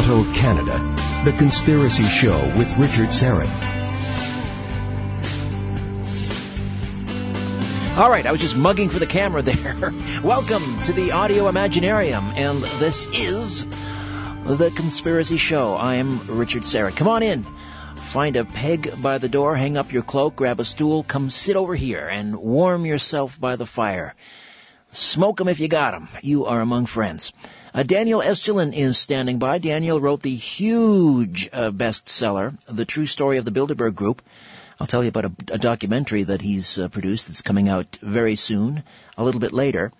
[0.00, 0.94] Toronto, Canada.
[1.24, 3.48] The Conspiracy Show with Richard Syrett.
[7.98, 9.92] All right, I was just mugging for the camera there.
[10.22, 13.66] Welcome to the Audio Imaginarium, and this is
[14.46, 15.74] The Conspiracy Show.
[15.74, 16.96] I am Richard Syrett.
[16.96, 17.44] Come on in.
[17.96, 21.56] Find a peg by the door, hang up your cloak, grab a stool, come sit
[21.56, 24.14] over here and warm yourself by the fire.
[24.92, 26.08] Smoke 'em if you got 'em.
[26.22, 27.32] You are among friends.
[27.72, 29.58] Uh, Daniel Estulin is standing by.
[29.58, 34.22] Daniel wrote the huge uh, bestseller, The True Story of the Bilderberg Group.
[34.80, 38.34] I'll tell you about a, a documentary that he's uh, produced that's coming out very
[38.34, 38.82] soon,
[39.16, 39.92] a little bit later.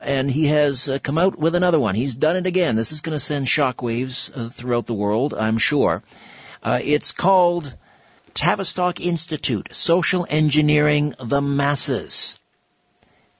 [0.00, 1.94] And he has uh, come out with another one.
[1.94, 2.74] He's done it again.
[2.74, 6.02] This is going to send shockwaves uh, throughout the world, I'm sure.
[6.60, 7.72] Uh, it's called
[8.34, 12.40] Tavistock Institute, Social Engineering the Masses.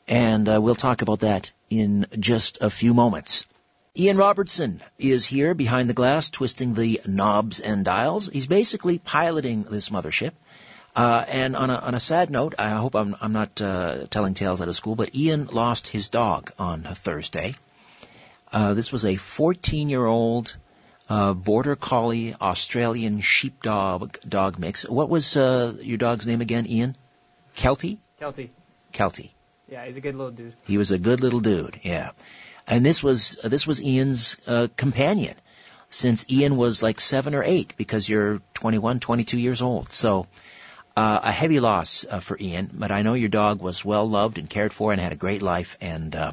[0.06, 3.44] And uh, we'll talk about that in just a few moments.
[3.98, 8.28] Ian Robertson is here behind the glass, twisting the knobs and dials.
[8.28, 10.32] He's basically piloting this mothership.
[10.94, 14.34] Uh, and on a, on a sad note, I hope I'm, I'm not uh, telling
[14.34, 17.54] tales out of school, but Ian lost his dog on Thursday.
[18.52, 20.54] Uh, this was a 14 year old
[21.08, 24.86] uh, border collie Australian sheepdog dog mix.
[24.86, 26.96] What was uh, your dog's name again, Ian?
[27.56, 27.96] Kelty?
[28.20, 28.50] Kelty.
[28.92, 29.30] Kelty.
[29.68, 30.54] Yeah, he's a good little dude.
[30.66, 31.80] He was a good little dude.
[31.82, 32.10] Yeah,
[32.66, 35.34] and this was uh, this was Ian's uh, companion
[35.88, 39.92] since Ian was like seven or eight because you're 21, 22 years old.
[39.92, 40.26] So.
[40.98, 44.38] Uh, a heavy loss uh, for Ian, but I know your dog was well loved
[44.38, 46.32] and cared for and had a great life, and uh,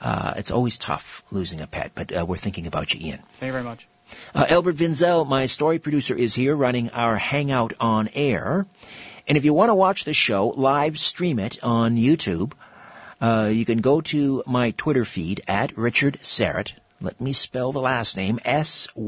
[0.00, 1.92] uh, it's always tough losing a pet.
[1.96, 3.18] But uh, we're thinking about you, Ian.
[3.18, 3.88] Thank you very much.
[4.34, 8.66] Uh, Albert Vinzel, my story producer, is here running our Hangout on air.
[9.26, 12.52] And if you want to watch the show, live stream it on YouTube.
[13.20, 16.72] Uh, you can go to my Twitter feed at Richard Syrett.
[17.00, 19.02] Let me spell the last name, S-Y-R-E-T-T,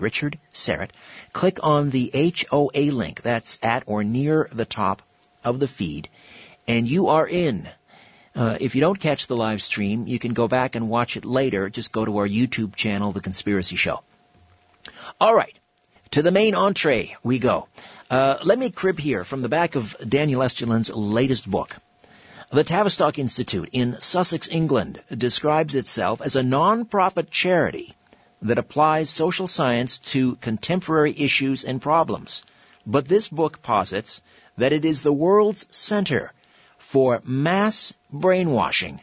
[0.00, 0.90] Richard Syrett.
[1.32, 5.02] Click on the HOA link, that's at or near the top
[5.44, 6.08] of the feed,
[6.66, 7.68] and you are in.
[8.34, 11.24] Uh, if you don't catch the live stream, you can go back and watch it
[11.24, 11.70] later.
[11.70, 14.02] Just go to our YouTube channel, The Conspiracy Show.
[15.20, 15.56] All right.
[16.12, 17.68] To the main entree we go.
[18.10, 21.76] Uh, let me crib here from the back of Daniel Estulin's latest book.
[22.54, 27.92] The Tavistock Institute in Sussex, England describes itself as a non-profit charity
[28.42, 32.44] that applies social science to contemporary issues and problems.
[32.86, 34.22] But this book posits
[34.56, 36.32] that it is the world's center
[36.78, 39.00] for mass brainwashing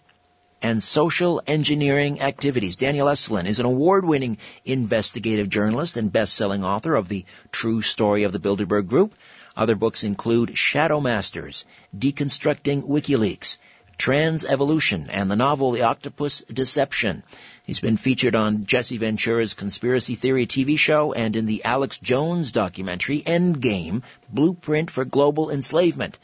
[0.62, 2.76] and social engineering activities.
[2.76, 8.32] Daniel Estulin is an award-winning investigative journalist and best-selling author of The True Story of
[8.32, 9.16] the Bilderberg Group.
[9.56, 11.66] Other books include Shadow Masters,
[11.98, 13.58] Deconstructing WikiLeaks,
[13.98, 17.22] Trans Evolution, and the novel The Octopus Deception.
[17.66, 22.52] He's been featured on Jesse Ventura's Conspiracy Theory TV show and in the Alex Jones
[22.52, 26.18] documentary Endgame, Blueprint for Global Enslavement.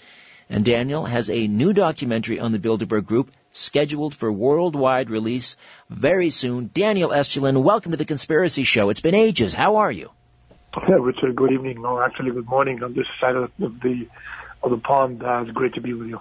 [0.49, 5.57] And Daniel has a new documentary on the Bilderberg Group scheduled for worldwide release
[5.89, 6.69] very soon.
[6.73, 8.89] Daniel Estulin, welcome to the Conspiracy Show.
[8.89, 9.53] It's been ages.
[9.53, 10.11] How are you?
[10.87, 11.81] Yeah, Richard, good evening.
[11.81, 14.07] No, actually, good morning on this side of the
[14.61, 15.23] of the pond.
[15.23, 16.19] Uh, it's great to be with you.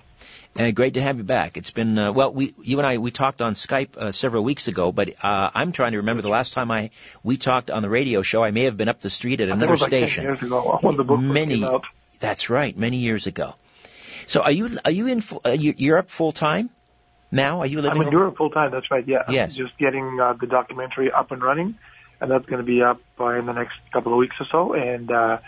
[0.59, 1.59] Uh, great to have you back.
[1.59, 2.33] It's been uh, well.
[2.33, 5.73] We, you and I, we talked on Skype uh, several weeks ago, but uh, I'm
[5.73, 6.91] trying to remember the last time I
[7.23, 8.43] we talked on the radio show.
[8.43, 10.25] I may have been up the street at another like station.
[10.25, 11.67] years ago, when the book many.
[12.19, 13.55] That's right, many years ago.
[14.27, 16.71] So are you are you in uh, you- Europe full time
[17.37, 17.61] now?
[17.61, 18.01] Are you living?
[18.01, 18.71] I'm in Europe full time.
[18.73, 19.07] That's right.
[19.07, 19.23] Yeah.
[19.29, 19.55] I'm Yes.
[19.55, 21.77] just getting uh, the documentary up and running,
[22.21, 24.73] and that's going to be up uh, in the next couple of weeks or so.
[24.75, 25.39] And uh,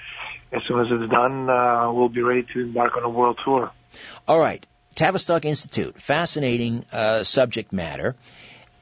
[0.52, 3.72] as soon as it's done, uh, we'll be ready to embark on a world tour.
[4.28, 8.14] All right, Tavistock Institute, fascinating uh, subject matter,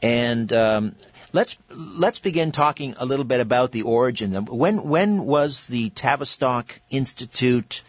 [0.02, 0.94] and um,
[1.32, 4.32] let's let's begin talking a little bit about the origin.
[4.46, 7.82] When when was the Tavistock Institute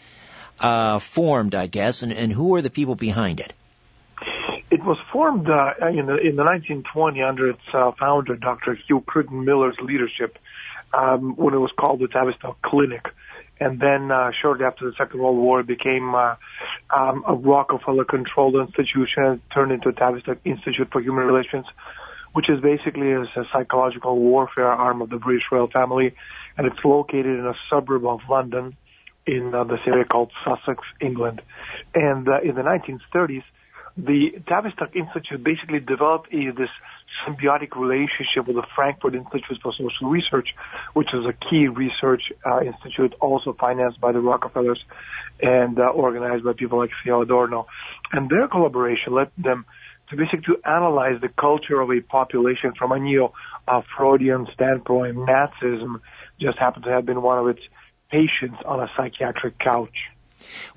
[0.59, 1.55] uh, formed?
[1.55, 3.53] I guess, and, and who are the people behind it?
[4.69, 8.77] It was formed uh, in, the, in the 1920 under its uh, founder, Dr.
[8.87, 10.37] Hugh Crichton Miller's leadership,
[10.93, 13.05] um, when it was called the Tavistock Clinic.
[13.59, 16.35] And then uh, shortly after the Second World War, it became uh,
[16.95, 21.65] um, a Rockefeller-controlled institution turned into a Tavistock Institute for Human Relations,
[22.33, 26.13] which is basically is a psychological warfare arm of the British royal family,
[26.57, 28.75] and it's located in a suburb of London
[29.25, 31.41] in uh, this area called Sussex, England.
[31.95, 33.43] And uh, in the 1930s,
[33.97, 36.69] the Tavistock Institute basically developed a, this
[37.25, 40.49] symbiotic relationship with the Frankfurt Institute for Social Research,
[40.93, 44.83] which is a key research uh, institute also financed by the Rockefellers
[45.41, 47.65] and uh, organized by people like Theo Adorno.
[48.11, 49.65] And their collaboration led them
[50.09, 53.33] to basically to analyze the culture of a population from a neo
[53.67, 56.01] uh, Freudian standpoint, Nazism
[56.39, 57.61] just happened to have been one of its
[58.09, 59.95] patients on a psychiatric couch.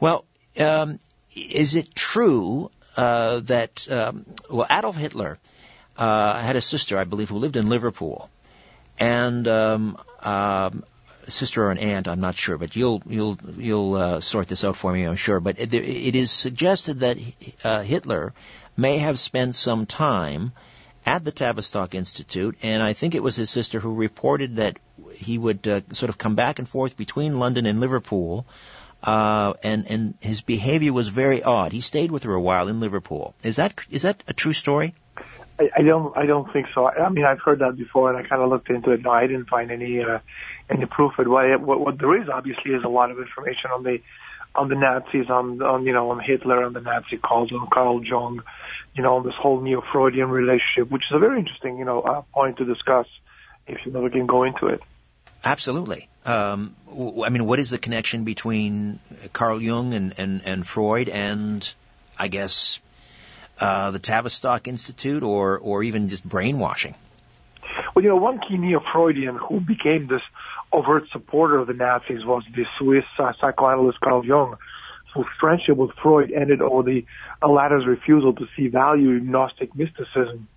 [0.01, 0.25] Well,
[0.59, 0.99] um,
[1.37, 5.39] is it true uh, that um, well Adolf Hitler
[5.97, 8.31] uh, had a sister, I believe, who lived in Liverpool,
[8.99, 10.85] and um, um,
[11.29, 14.77] sister or an aunt, I'm not sure, but you'll you'll you'll uh, sort this out
[14.77, 15.41] for me, I'm sure.
[15.41, 17.19] But it, it is suggested that
[17.65, 18.33] uh, Hitler
[18.77, 20.53] may have spent some time
[21.07, 24.79] at the Tavistock Institute, and I think it was his sister who reported that
[25.15, 28.47] he would uh, sort of come back and forth between London and Liverpool,
[29.03, 31.73] uh, and and his behavior was very odd.
[31.73, 33.35] He stayed with her a while in Liverpool.
[33.43, 34.95] Is that is that a true story?
[35.59, 36.87] I, I don't I don't think so.
[36.87, 39.03] I, I mean I've heard that before, and I kind of looked into it.
[39.03, 40.19] No, I didn't find any uh,
[40.69, 41.29] any proof of it.
[41.29, 44.01] What, what what there is obviously is a lot of information on the
[44.55, 48.05] on the Nazis, on on you know on Hitler, on the Nazi cult, on Carl
[48.05, 48.43] Jung,
[48.95, 52.23] you know, on this whole neo-Freudian relationship, which is a very interesting you know uh,
[52.35, 53.07] point to discuss
[53.67, 54.81] if you never can go into it.
[55.45, 56.10] Absolutely.
[56.25, 56.77] Um,
[57.25, 59.01] I mean, what is the connection between
[59.33, 61.73] Carl Jung and, and, and Freud and,
[62.19, 62.81] I guess,
[63.59, 66.95] uh, the Tavistock Institute or, or even just brainwashing?
[67.95, 70.23] Well, you know, one key neo-Freudian who became this
[70.73, 74.57] overt supporter of the Nazis was the Swiss uh, psychoanalyst Carl Jung,
[75.15, 77.05] whose friendship with Freud ended over the
[77.47, 80.49] latter's refusal to see value in Gnostic mysticism.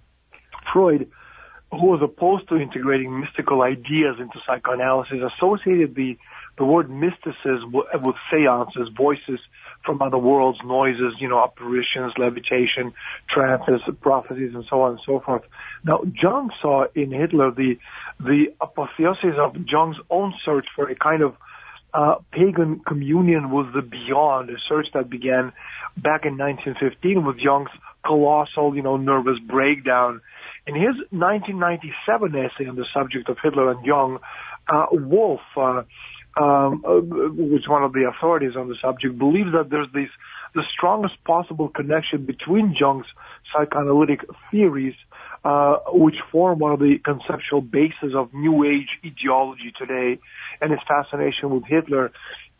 [0.71, 1.10] Freud
[1.80, 6.18] who was opposed to integrating mystical ideas into psychoanalysis, associated the,
[6.58, 9.40] the word mysticism with, with seances, voices
[9.86, 12.94] from other worlds, noises, you know, apparitions, levitation,
[13.30, 15.44] trances, prophecies, and so on and so forth.
[15.84, 17.78] Now, Jung saw in Hitler the,
[18.20, 21.36] the apotheosis of Jung's own search for a kind of
[21.94, 25.52] uh, pagan communion with the beyond, a search that began
[25.98, 27.70] back in 1915 with Jung's
[28.06, 30.22] colossal, you know, nervous breakdown
[30.65, 34.19] in his 1997 essay on the subject of Hitler and Jung,
[34.68, 35.83] uh, Wolff, uh,
[36.36, 37.00] um, uh,
[37.36, 40.10] which one of the authorities on the subject, believes that there's this
[40.56, 43.07] the strongest possible connection between Jung's
[43.51, 44.21] psychoanalytic
[44.51, 44.94] theories,
[45.44, 50.19] uh, which form one of the conceptual bases of New Age ideology today,
[50.62, 52.12] and his fascination with Hitler.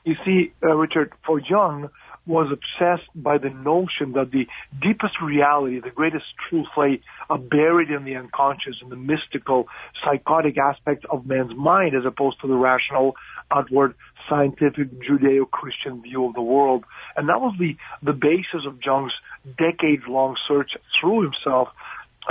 [0.05, 1.89] You see, uh, Richard, for Jung,
[2.25, 4.47] was obsessed by the notion that the
[4.81, 7.01] deepest reality, the greatest truth lay
[7.49, 9.67] buried in the unconscious and the mystical,
[10.03, 13.15] psychotic aspects of man's mind as opposed to the rational,
[13.51, 13.95] outward,
[14.29, 16.85] scientific, Judeo-Christian view of the world.
[17.17, 19.13] And that was the, the basis of Jung's
[19.57, 21.67] decades-long search through himself,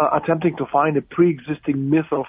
[0.00, 2.24] uh, attempting to find a pre-existing myth of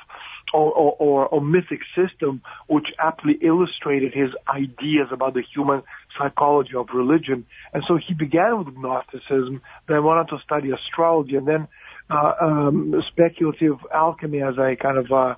[0.54, 5.82] or, or, or, mythic system which aptly illustrated his ideas about the human
[6.18, 7.46] psychology of religion.
[7.74, 11.68] And so he began with Gnosticism, then went on to study astrology, and then
[12.10, 15.36] uh, um, speculative alchemy as a kind of uh,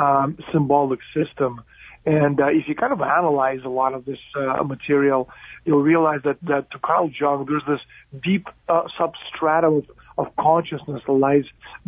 [0.00, 1.62] um, symbolic system.
[2.06, 5.28] And uh, if you kind of analyze a lot of this uh, material,
[5.64, 9.84] you'll realize that, that to Carl Jung, there's this deep uh, substratum of
[10.20, 11.44] of consciousness that lies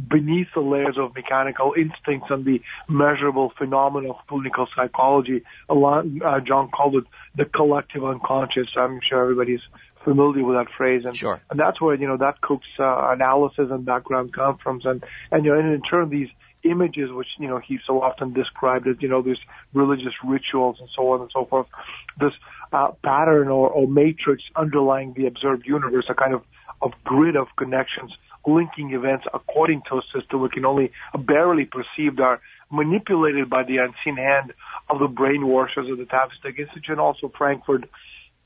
[0.08, 5.42] beneath the layers of mechanical instincts and the measurable phenomena of clinical psychology.
[5.68, 7.04] Jung called it
[7.36, 8.68] the collective unconscious.
[8.76, 9.60] I'm sure everybody's
[10.04, 11.40] familiar with that phrase, and sure.
[11.50, 15.44] and that's where you know that Cook's uh, analysis and background come from, and and
[15.44, 16.28] you know, and in turn these
[16.64, 19.38] images which you know he so often described as you know these
[19.74, 21.66] religious rituals and so on and so forth,
[22.18, 22.32] this
[22.72, 26.42] uh, pattern or, or matrix underlying the observed universe, a kind of
[26.80, 28.12] of grid of connections
[28.46, 33.78] linking events according to a system we can only barely perceive are manipulated by the
[33.78, 34.52] unseen hand
[34.88, 37.88] of the brainwashers of the Tavistock Institute and also Frankfurt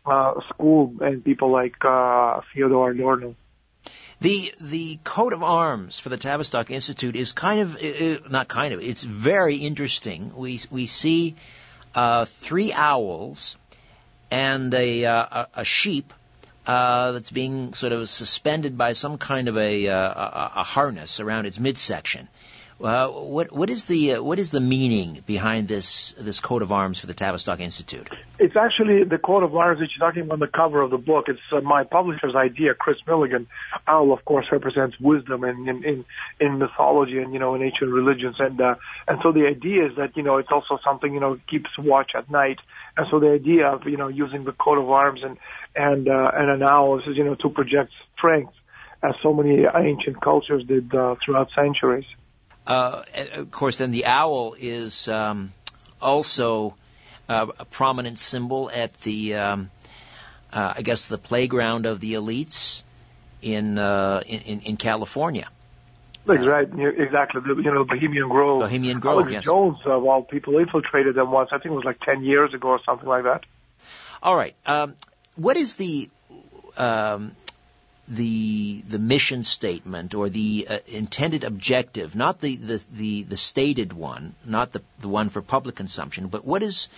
[0.04, 3.34] uh, School and people like uh, Theodore Adorno.
[4.20, 8.72] The the coat of arms for the Tavistock Institute is kind of uh, not kind
[8.72, 10.34] of it's very interesting.
[10.34, 11.36] We we see
[11.94, 13.58] uh, three owls
[14.30, 16.12] and a uh, a sheep
[16.66, 21.20] uh, that's being sort of suspended by some kind of a, uh, a, a harness
[21.20, 22.28] around its midsection.
[22.78, 26.72] Uh, what what is the uh, what is the meaning behind this this coat of
[26.72, 28.06] arms for the Tavistock Institute?
[28.38, 30.98] It's actually the coat of arms that you're talking about on the cover of the
[30.98, 31.24] book.
[31.28, 33.46] It's uh, my publisher's idea, Chris Milligan.
[33.86, 36.04] Owl, of course, represents wisdom in in in,
[36.38, 38.74] in mythology and you know in ancient religions, and uh,
[39.08, 42.10] and so the idea is that you know it's also something you know keeps watch
[42.14, 42.58] at night,
[42.96, 45.36] and so the idea of you know using the coat of arms and
[45.74, 48.52] and uh, and an owl you know to project strength,
[49.02, 52.06] as so many ancient cultures did uh, throughout centuries.
[52.66, 53.02] Uh,
[53.34, 55.52] of course, then the owl is um,
[56.00, 56.74] also
[57.28, 59.70] uh, a prominent symbol at the, um,
[60.52, 62.82] uh, I guess, the playground of the elites
[63.40, 65.48] in uh, in, in California.
[66.26, 66.68] Right.
[66.98, 67.40] Exactly.
[67.46, 68.60] You know, Bohemian Grove.
[68.60, 69.20] Bohemian Grove.
[69.20, 69.44] Alex yes.
[69.44, 71.50] Jones, of all people, infiltrated them once.
[71.52, 73.44] I think it was like ten years ago or something like that.
[74.22, 74.54] All right.
[74.66, 74.94] Um,
[75.36, 76.10] what is the
[76.76, 77.32] um,
[78.08, 83.92] the the mission statement or the uh, intended objective, not the, the, the, the stated
[83.92, 86.88] one, not the, the one for public consumption, but what is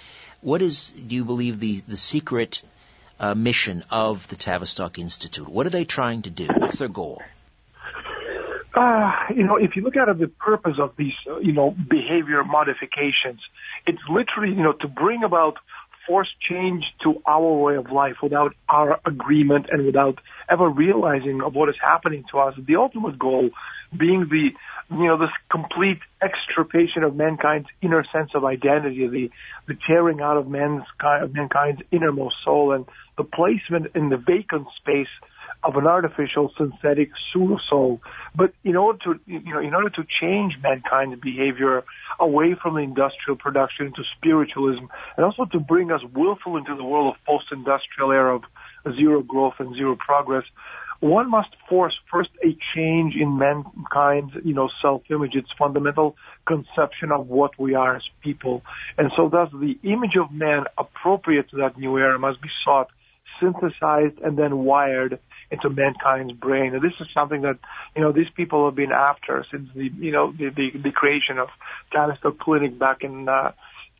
[0.40, 2.62] what is do you believe the the secret
[3.20, 5.48] uh, mission of the Tavistock Institute?
[5.48, 6.46] What are they trying to do?
[6.46, 7.22] What's their goal?
[8.78, 12.44] Uh, you know, if you look at the purpose of these, uh, you know, behavior
[12.44, 13.40] modifications,
[13.88, 15.54] it's literally, you know, to bring about
[16.06, 21.56] forced change to our way of life without our agreement and without ever realizing of
[21.56, 22.54] what is happening to us.
[22.56, 23.50] The ultimate goal
[23.98, 24.50] being the,
[24.94, 29.30] you know, this complete extirpation of mankind's inner sense of identity, the,
[29.66, 34.68] the tearing out of man's, of mankind's innermost soul and the placement in the vacant
[34.80, 35.10] space
[35.64, 38.00] of an artificial synthetic soul.
[38.34, 41.84] But in order to, you know, in order to change mankind's behavior
[42.20, 44.84] away from the industrial production into spiritualism,
[45.16, 48.42] and also to bring us willfully into the world of post-industrial era of
[48.96, 50.44] zero growth and zero progress,
[51.00, 57.28] one must force first a change in mankind's, you know, self-image, its fundamental conception of
[57.28, 58.62] what we are as people.
[58.96, 62.88] And so thus the image of man appropriate to that new era must be sought,
[63.40, 66.74] synthesized, and then wired into mankind's brain.
[66.74, 67.58] And this is something that,
[67.96, 71.38] you know, these people have been after since the, you know, the, the, the creation
[71.38, 71.48] of
[71.92, 73.52] Tavistock Clinic back in, uh,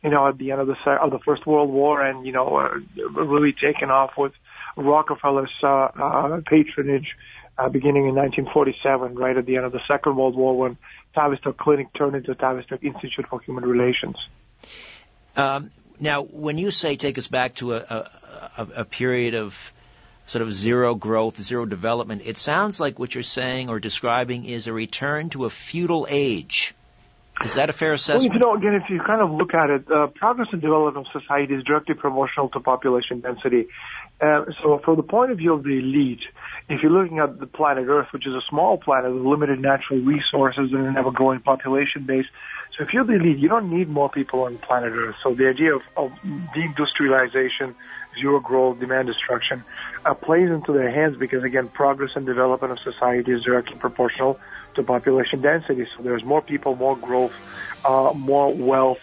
[0.03, 2.57] you know, at the end of the, of the First World War and, you know,
[2.57, 4.33] uh, really taken off with
[4.77, 7.15] Rockefeller's, uh, uh, patronage,
[7.57, 10.77] uh, beginning in 1947, right at the end of the Second World War when
[11.15, 14.15] Tavistock Clinic turned into Tavistock Institute for Human Relations.
[15.35, 18.07] Um, now, when you say take us back to a,
[18.57, 19.73] a, a period of
[20.29, 24.67] sort of zero growth, zero development, it sounds like what you're saying or describing is
[24.67, 26.75] a return to a feudal age.
[27.43, 28.29] Is that a fair assessment?
[28.29, 31.07] Well, you know, again, if you kind of look at it, uh, progress and development
[31.07, 33.69] of society is directly proportional to population density.
[34.21, 36.21] Uh, so from the point of view of the elite,
[36.67, 39.99] if you're looking at the planet Earth, which is a small planet with limited natural
[39.99, 42.25] resources and an ever-growing population base,
[42.77, 45.15] so if you're the elite, you don't need more people on planet Earth.
[45.23, 46.11] So the idea of, of
[46.53, 47.73] deindustrialization,
[48.19, 49.63] zero growth, demand destruction,
[50.05, 54.39] uh, plays into their hands because again, progress and development of society is directly proportional
[54.75, 55.87] to population density.
[55.95, 57.33] So there's more people, more growth,
[57.85, 58.99] uh, more wealth,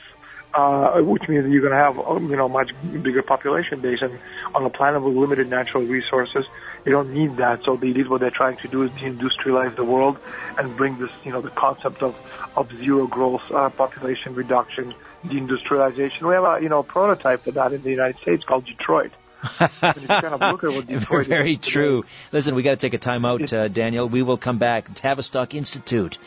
[0.55, 2.71] uh, which means you're going to have, um, you know, much
[3.03, 3.99] bigger population base.
[4.01, 4.19] And
[4.55, 6.47] on a planet with limited natural resources,
[6.87, 7.63] you don't need that.
[7.65, 10.19] So the elite, what they're trying to do is deindustrialize the world
[10.57, 12.17] and bring this, you know, the concept of,
[12.57, 14.95] of zero growth, uh, population reduction,
[15.29, 16.23] deindustrialization.
[16.23, 19.13] We have a, you know, prototype for that in the United States called Detroit.
[19.43, 20.61] kind of
[21.27, 22.05] Very true.
[22.33, 24.09] Listen, we got to take a time out, uh, Daniel.
[24.09, 24.93] We will come back.
[24.95, 26.19] Tavistock Institute.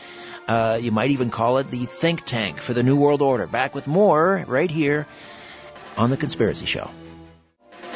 [0.48, 3.48] Uh, you might even call it the think tank for the New World Order.
[3.48, 5.06] Back with more right here
[5.98, 6.90] on The Conspiracy Show.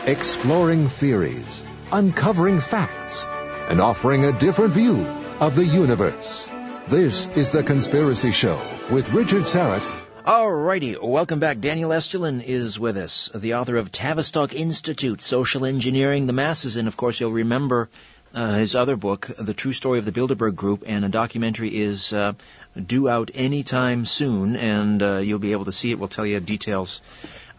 [0.06, 3.26] Exploring theories, uncovering facts,
[3.70, 5.06] and offering a different view
[5.40, 6.50] of the universe.
[6.88, 8.60] This is The Conspiracy Show
[8.92, 11.60] with Richard Syrett Alrighty, welcome back.
[11.60, 16.88] Daniel Estulin is with us, the author of Tavistock Institute, Social Engineering the Masses, and
[16.88, 17.90] of course you'll remember
[18.34, 22.14] uh, his other book, The True Story of the Bilderberg Group, and a documentary is
[22.14, 22.34] uh,
[22.82, 26.00] due out anytime soon, and uh, you'll be able to see it.
[26.00, 27.02] We'll tell you details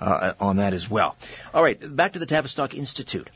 [0.00, 1.16] uh, on that as well.
[1.52, 3.28] All right, back to the Tavistock Institute.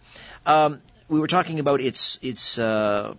[0.47, 3.13] Um, we were talking about its its uh,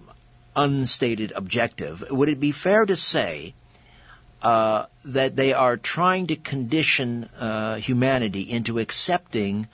[0.56, 2.04] unstated objective.
[2.10, 3.54] Would it be fair to say
[4.42, 9.68] uh, that they are trying to condition uh, humanity into accepting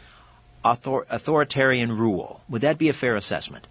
[0.63, 2.41] author- authoritarian rule.
[2.49, 3.67] Would that be a fair assessment?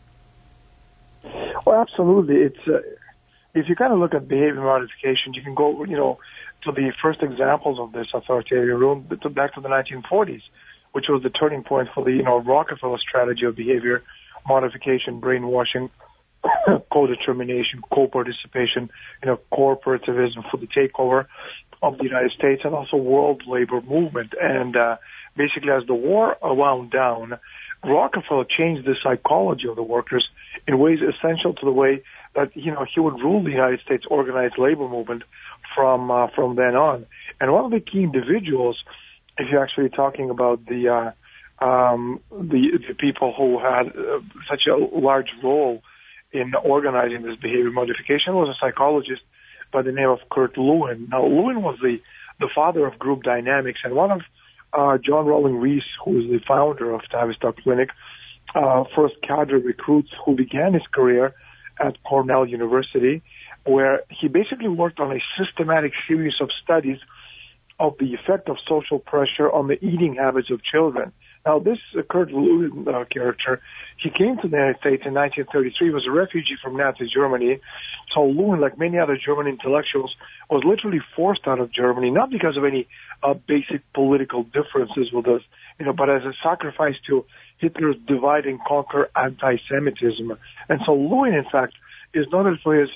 [1.67, 2.37] Well, absolutely.
[2.37, 2.81] It's uh,
[3.55, 6.19] if you kind of look at behavior modification, you can go, you know,
[6.65, 10.43] to the first examples of this authoritarian rule back to the 1940s,
[10.93, 14.03] which was the turning point for the, you know, Rockefeller strategy of behavior
[14.47, 15.91] modification, brainwashing,
[16.93, 18.91] co-determination, co-participation,
[19.23, 21.27] you know, corporativism for the takeover
[21.83, 24.33] of the United States and also world labor movement.
[24.41, 24.97] And uh,
[25.37, 27.39] basically, as the war wound down,
[27.85, 30.27] Rockefeller changed the psychology of the workers
[30.67, 32.03] in ways essential to the way
[32.35, 35.23] that you know he would rule the United States organized labor movement
[35.75, 37.07] from uh, from then on.
[37.41, 38.83] And one of the key individuals,
[39.39, 44.63] if you're actually talking about the uh, um, the, the people who had uh, such
[44.67, 45.83] a large role
[46.35, 49.23] in organizing this behavior modification was a psychologist
[49.73, 51.09] by the name of Kurt Lewin.
[51.11, 51.97] Now, Lewin was the,
[52.41, 54.21] the father of group dynamics and one of
[54.73, 57.91] uh, John Rawlings Rees, who is the founder of Tavistock Clinic,
[58.55, 61.33] uh, first cadre recruits who began his career
[61.81, 63.23] at Cornell University.
[63.65, 66.99] where he basically worked on a systematic series of studies
[67.81, 71.13] of the effect of social pressure on the eating habits of children.
[71.47, 73.61] Now, this Kurt Lewin uh, character,
[74.03, 77.61] he came to the United States in 1933, He was a refugee from Nazi Germany.
[78.15, 80.15] So Lewin, like many other German intellectuals,
[80.49, 82.89] was literally forced out of Germany, not because of any
[83.23, 85.43] uh, basic political differences with us,
[85.79, 87.27] you know, but as a sacrifice to
[87.59, 90.33] Hitler's divide and conquer anti-Semitism.
[90.71, 91.75] And so Lewin, in fact,
[92.15, 92.89] is noted for his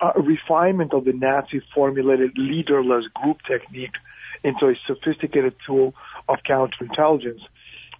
[0.00, 3.94] uh, refinement of the Nazi formulated leaderless group technique
[4.42, 5.94] into a sophisticated tool
[6.28, 7.42] of counterintelligence.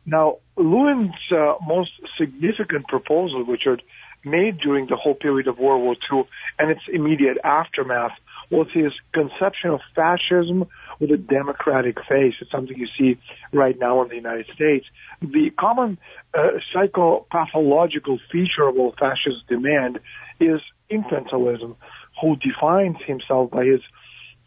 [0.04, 3.78] Now, Lewin's uh, most significant proposal, which are
[4.24, 6.28] made during the whole period of World War II
[6.58, 8.12] and its immediate aftermath,
[8.50, 10.66] was his conception of fascism
[11.00, 12.34] with a democratic face.
[12.40, 13.18] It's something you see
[13.52, 14.86] right now in the United States.
[15.20, 15.98] The common
[16.34, 20.00] uh, psychopathological feature of all fascist demand
[20.38, 21.76] is infantilism,
[22.20, 23.80] who defines himself by his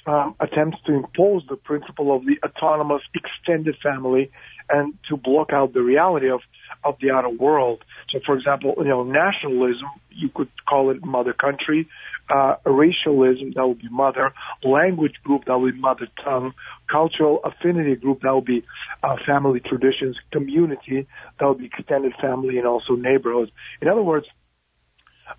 [0.06, 4.32] um, attempts to impose the principle of the autonomous extended family
[4.70, 6.42] and to block out the reality of,
[6.84, 7.84] of the outer world.
[8.10, 11.88] So, for example, you know, nationalism, you could call it mother country,
[12.30, 16.54] uh, racialism, that would be mother, language group, that would be mother tongue,
[16.90, 18.64] cultural affinity group, that would be
[19.04, 21.08] uh, family traditions, community,
[21.40, 23.52] that would be extended family and also neighborhoods.
[23.82, 24.26] In other words,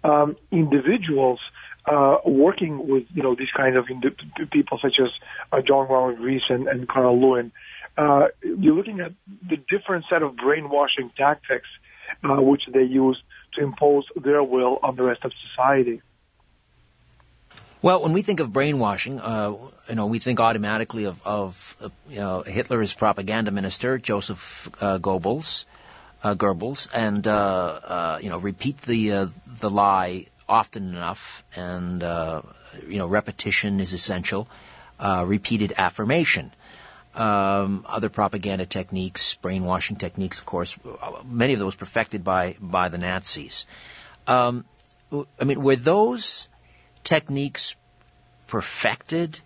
[0.04, 1.40] um, individuals
[1.86, 4.16] uh, working with you know these kind of indi-
[4.52, 5.08] people such as
[5.52, 7.52] uh, John Robert Rees and, and Carl Lewin,
[7.96, 9.12] uh, you're looking at
[9.48, 11.68] the different set of brainwashing tactics
[12.24, 13.20] uh, which they use
[13.54, 16.02] to impose their will on the rest of society.
[17.82, 19.54] Well, when we think of brainwashing, uh,
[19.88, 24.98] you know, we think automatically of, of uh, you know, Hitler's propaganda minister, Joseph uh,
[24.98, 25.66] Goebbels,
[26.22, 32.42] uh, Goebbels, and uh, uh, you know, repeat the the lie often enough, and uh,
[32.88, 34.48] you know, repetition is essential.
[34.98, 36.50] Uh, repeated affirmation.
[37.16, 40.78] Um, other propaganda techniques, brainwashing techniques, of course,
[41.24, 43.66] many of those perfected by by the Nazis.
[44.26, 44.66] Um,
[45.12, 46.50] I mean, were those
[47.04, 47.76] techniques
[48.46, 49.40] perfected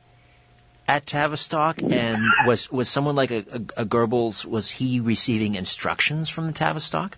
[0.89, 1.83] at Tavistock?
[1.83, 6.53] And was was someone like a, a, a Goebbels was he receiving instructions from the
[6.53, 7.17] Tavistock?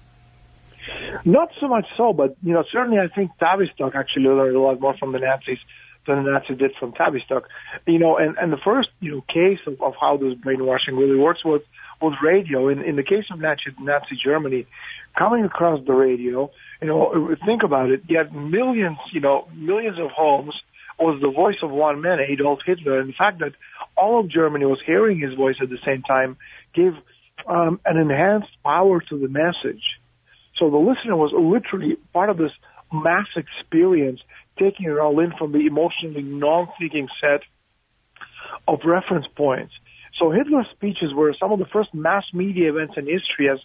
[1.24, 4.80] Not so much so, but you know, certainly I think Tavistock actually learned a lot
[4.80, 5.58] more from the Nazis
[6.06, 7.44] than the Nazis did from Tavistock.
[7.86, 11.18] You know, and and the first you know case of, of how this brainwashing really
[11.18, 11.60] works was
[12.00, 12.68] was radio.
[12.68, 14.66] In in the case of Nazi Nazi Germany,
[15.16, 18.02] coming across the radio, you know, think about it.
[18.08, 20.54] You had millions, you know, millions of homes
[20.98, 23.00] was the voice of one man, Adolf Hitler.
[23.00, 23.52] And the fact that
[23.96, 26.36] all of Germany was hearing his voice at the same time
[26.74, 26.92] gave
[27.46, 29.82] um, an enhanced power to the message.
[30.58, 32.52] So the listener was literally part of this
[32.92, 34.20] mass experience,
[34.58, 37.42] taking it all in from the emotionally non-thinking set
[38.68, 39.72] of reference points.
[40.18, 43.58] So Hitler's speeches were some of the first mass media events in history as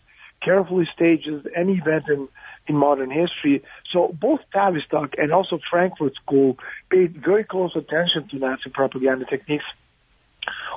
[0.44, 2.28] carefully staged as any event in,
[2.68, 3.64] in modern history.
[3.92, 6.58] So both Tavistock and also Frankfurt School
[6.90, 9.66] paid very close attention to Nazi propaganda techniques,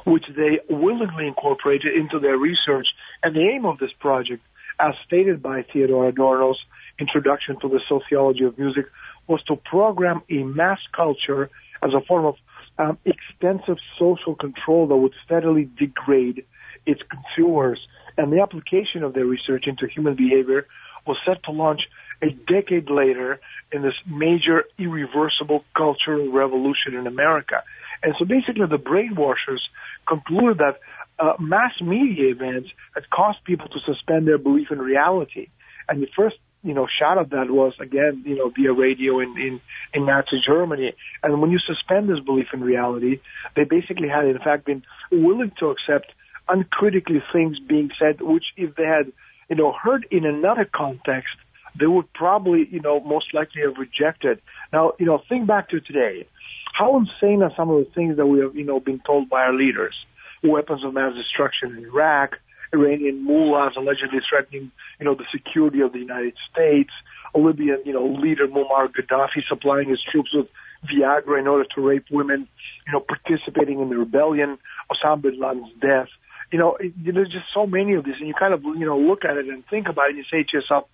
[0.05, 2.89] which they willingly incorporated into their research.
[3.23, 4.43] And the aim of this project,
[4.79, 6.59] as stated by Theodore Adorno's
[6.99, 8.87] introduction to the sociology of music,
[9.31, 11.49] was to program a mass culture
[11.83, 12.35] as a form of
[12.79, 16.45] um, extensive social control that would steadily degrade
[16.85, 17.79] its consumers
[18.17, 20.67] and the application of their research into human behavior
[21.07, 21.83] was set to launch
[22.23, 23.41] a decade later
[23.73, 27.63] in this major irreversible cultural revolution in America.
[28.03, 29.63] And so basically the brainwashers
[30.07, 30.81] concluded that
[31.19, 35.49] uh, mass media events had caused people to suspend their belief in reality.
[35.89, 39.31] And the first, you know, shot of that was again, you know, via radio in,
[39.39, 39.61] in,
[39.95, 40.93] in Nazi Germany.
[41.23, 43.21] And when you suspend this belief in reality,
[43.57, 46.13] they basically had in fact been willing to accept
[46.49, 49.13] uncritically things being said, which if they had,
[49.49, 51.35] you know, heard in another context,
[51.79, 54.41] they would probably, you know, most likely have rejected.
[54.73, 56.27] Now, you know, think back to today.
[56.73, 59.43] How insane are some of the things that we have, you know, been told by
[59.43, 59.95] our leaders?
[60.43, 62.37] Weapons of mass destruction in Iraq,
[62.73, 66.91] Iranian mullahs allegedly threatening, you know, the security of the United States,
[67.35, 70.47] Libyan, you know, leader Muammar Gaddafi supplying his troops with
[70.89, 72.49] Viagra in order to rape women,
[72.87, 74.59] you know, participating in the rebellion,
[74.91, 76.09] Osama bin Laden's death.
[76.51, 78.99] You know, it, there's just so many of these, and you kind of, you know,
[78.99, 80.85] look at it and think about it, and you say to yourself,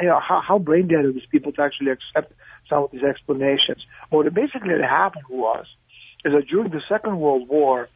[0.00, 2.32] you know, how, how brain dead are these people to actually accept
[2.68, 3.84] some of these explanations?
[4.10, 5.66] What basically happened was,
[6.24, 7.88] is that during the Second World War,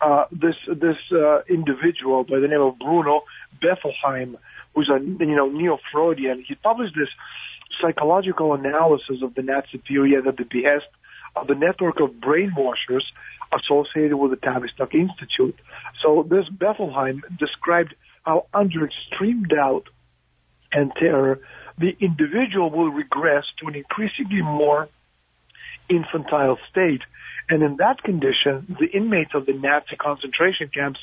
[0.00, 3.22] uh, this this uh, individual by the name of Bruno
[3.62, 4.36] Bettelheim,
[4.74, 7.08] who's a you know neo-Freudian, he published this
[7.80, 10.86] psychological analysis of the Nazi period at the behest
[11.34, 13.04] of the network of brainwashers
[13.52, 15.56] associated with the Tavistock Institute.
[16.02, 19.88] So this Bettelheim described how under extreme doubt
[20.72, 21.40] and terror,
[21.78, 24.88] the individual will regress to an increasingly more
[25.88, 27.02] infantile state.
[27.48, 31.00] And in that condition, the inmates of the Nazi concentration camps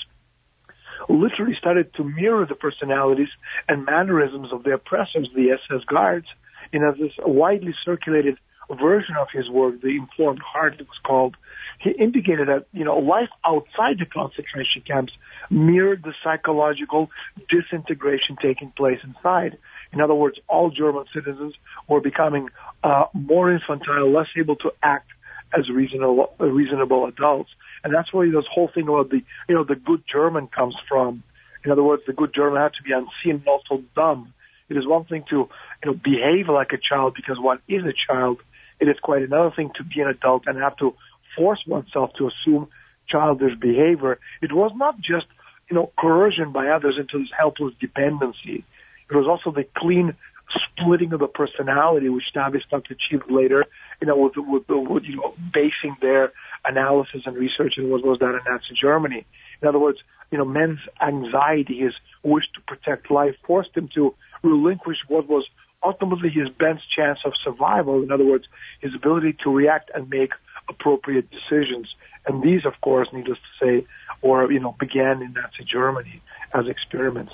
[1.09, 3.29] literally started to mirror the personalities
[3.67, 6.27] and mannerisms of the oppressors, the SS guards.
[6.71, 8.37] And as this widely circulated
[8.71, 11.35] version of his work, The Informed Heart, it was called,
[11.79, 15.13] he indicated that, you know, life outside the concentration camps
[15.49, 17.09] mirrored the psychological
[17.49, 19.57] disintegration taking place inside.
[19.91, 21.53] In other words, all German citizens
[21.87, 22.49] were becoming
[22.83, 25.09] uh, more infantile, less able to act
[25.57, 27.49] as reasonable, uh, reasonable adults.
[27.83, 31.23] And that's where this whole thing about the, you know, the good German comes from.
[31.65, 34.33] In other words, the good German has to be unseen and also dumb.
[34.69, 35.49] It is one thing to,
[35.83, 38.39] you know, behave like a child because one is a child.
[38.79, 40.95] It is quite another thing to be an adult and have to
[41.37, 42.67] force oneself to assume
[43.07, 44.19] childish behavior.
[44.41, 45.27] It was not just,
[45.69, 48.65] you know, coercion by others into this helpless dependency.
[49.09, 50.15] It was also the clean
[50.49, 53.65] splitting of the personality, which Tavistock achieved later,
[54.03, 56.33] you know, with, with, you know, basing their
[56.65, 59.25] analysis and research on what was done in Nazi Germany.
[59.61, 64.13] In other words, you know, men's anxiety, his wish to protect life, forced him to
[64.41, 65.47] relinquish what was
[65.81, 68.03] ultimately his best chance of survival.
[68.03, 68.43] In other words,
[68.81, 70.31] his ability to react and make
[70.67, 71.87] appropriate decisions.
[72.27, 73.87] And these, of course, needless to say,
[74.21, 76.21] or you know, began in Nazi Germany
[76.53, 77.31] as experiments.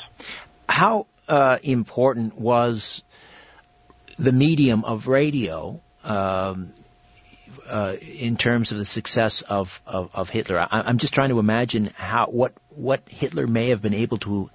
[0.67, 3.03] How uh, important was
[4.19, 6.69] the medium of radio um,
[7.69, 10.59] uh, in terms of the success of, of, of Hitler.
[10.59, 14.49] I, am just trying to imagine how what what Hitler may have been able to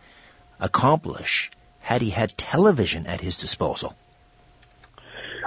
[0.61, 3.95] accomplish had he had television at his disposal.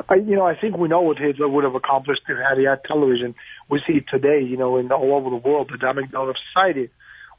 [0.09, 2.65] I, you know, I think we know what Hitler would have accomplished if had he
[2.65, 3.35] had television.
[3.69, 6.35] We see it today, you know, in all over the world, the dumbing down of
[6.53, 6.89] society,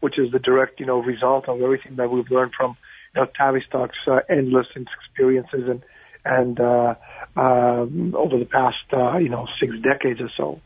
[0.00, 2.76] which is the direct, you know, result of everything that we've learned from,
[3.14, 5.82] you know, Tavistock's uh, endless experiences and
[6.24, 6.94] and uh,
[7.36, 10.60] um, over the past, uh, you know, six decades or so.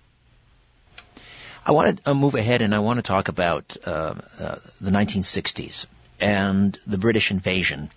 [1.64, 4.90] I want to uh, move ahead and I want to talk about uh, uh, the
[4.90, 5.87] 1960s
[6.20, 7.90] and the British invasion,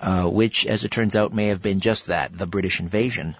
[0.00, 3.36] uh, which, as it turns out, may have been just that, the British invasion.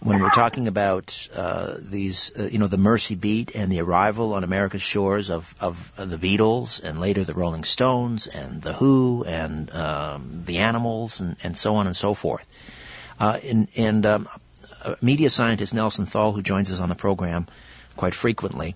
[0.00, 4.34] When we're talking about uh, these, uh, you know, the Mersey Beat and the arrival
[4.34, 8.72] on America's shores of, of, of the Beatles and later the Rolling Stones and the
[8.72, 12.44] Who and um, the Animals and, and so on and so forth.
[13.22, 14.28] Uh, and, and um,
[15.00, 17.46] media scientist Nelson Thall, who joins us on the program
[17.96, 18.74] quite frequently,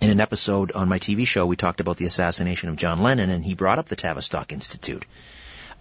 [0.00, 3.28] in an episode on my TV show, we talked about the assassination of John Lennon,
[3.28, 5.04] and he brought up the Tavistock Institute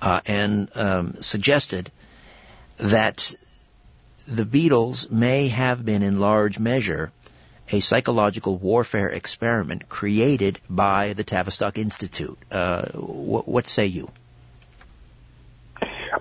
[0.01, 1.89] uh, and um, suggested
[2.75, 3.33] that
[4.27, 7.13] the Beatles may have been, in large measure,
[7.71, 12.37] a psychological warfare experiment created by the Tavistock Institute.
[12.51, 14.09] Uh, wh- what say you?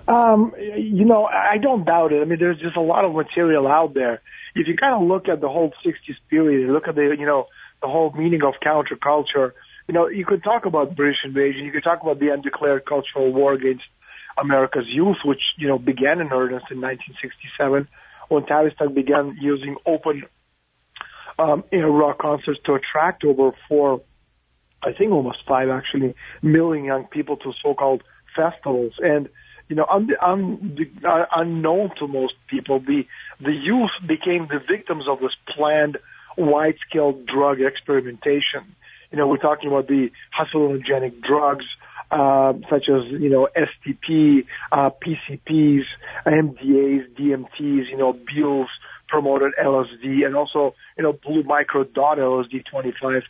[0.09, 2.21] Um, you know, I don't doubt it.
[2.21, 4.21] I mean, there's just a lot of material out there.
[4.55, 7.45] If you kind of look at the whole 60s period, look at the, you know,
[7.81, 9.51] the whole meaning of counterculture,
[9.87, 13.31] you know, you could talk about British invasion, you could talk about the undeclared cultural
[13.31, 13.83] war against
[14.41, 17.87] America's youth, which, you know, began in earnest in 1967
[18.29, 20.23] when Tavistock began using open
[21.39, 24.01] um, know, rock concerts to attract over four,
[24.83, 28.03] I think almost five actually, million young people to so-called
[28.35, 28.93] festivals.
[28.99, 29.29] And
[29.69, 30.85] you know, un, un,
[31.35, 33.03] unknown to most people, the
[33.39, 35.97] the youth became the victims of this planned
[36.37, 38.75] wide-scale drug experimentation.
[39.11, 41.65] You know, we're talking about the hallucinogenic drugs,
[42.11, 45.83] uh, such as you know STP, uh, PCPs,
[46.25, 48.69] MDAs, DMTs, you know, Beals
[49.07, 53.21] promoted LSD, and also you know blue micro dot LSD 25.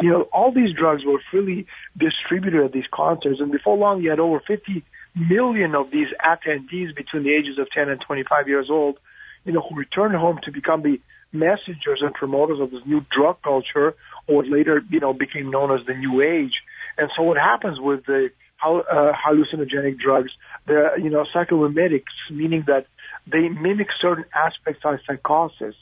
[0.00, 1.66] You know, all these drugs were freely
[1.98, 4.84] distributed at these concerts, and before long, you had over 50
[5.18, 8.98] million of these attendees between the ages of 10 and 25 years old,
[9.44, 11.00] you know, who returned home to become the
[11.32, 13.94] messengers and promoters of this new drug culture,
[14.26, 16.54] or what later, you know, became known as the New Age.
[16.96, 18.30] And so what happens with the
[18.64, 20.30] uh, hallucinogenic drugs,
[20.66, 22.86] they're, you know, psychomimetics, meaning that
[23.30, 25.74] they mimic certain aspects of psychosis.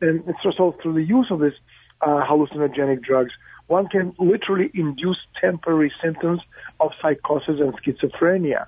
[0.00, 1.52] And so, so through the use of these
[2.00, 3.32] uh, hallucinogenic drugs,
[3.66, 6.40] one can literally induce temporary symptoms
[6.80, 8.66] of psychosis and schizophrenia.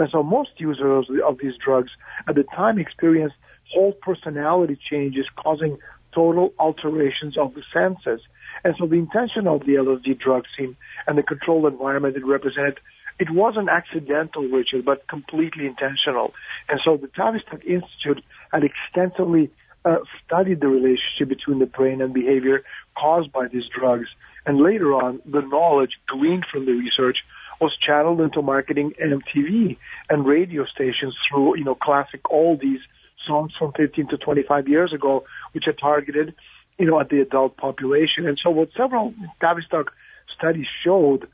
[0.00, 1.90] And so most users of these drugs
[2.26, 3.36] at the time experienced
[3.70, 5.76] whole personality changes causing
[6.14, 8.22] total alterations of the senses.
[8.64, 10.74] And so the intention of the LSD drug scene
[11.06, 12.80] and the controlled environment it represented,
[13.18, 16.32] it wasn't accidental, Richard, but completely intentional.
[16.70, 19.50] And so the Tavistock Institute had extensively
[19.84, 22.64] uh, studied the relationship between the brain and behavior
[22.96, 24.08] caused by these drugs.
[24.46, 27.18] And later on, the knowledge gleaned from the research
[27.60, 29.76] was channeled into marketing MTV
[30.08, 32.80] and radio stations through, you know, classic oldies
[33.26, 36.34] songs from 15 to 25 years ago, which are targeted,
[36.78, 38.26] you know, at the adult population.
[38.26, 39.92] And so what several Tavistock
[40.36, 41.28] studies showed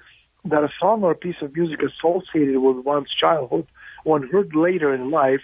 [0.44, 3.66] that a song or a piece of music associated with one's childhood,
[4.04, 5.40] one heard later in life,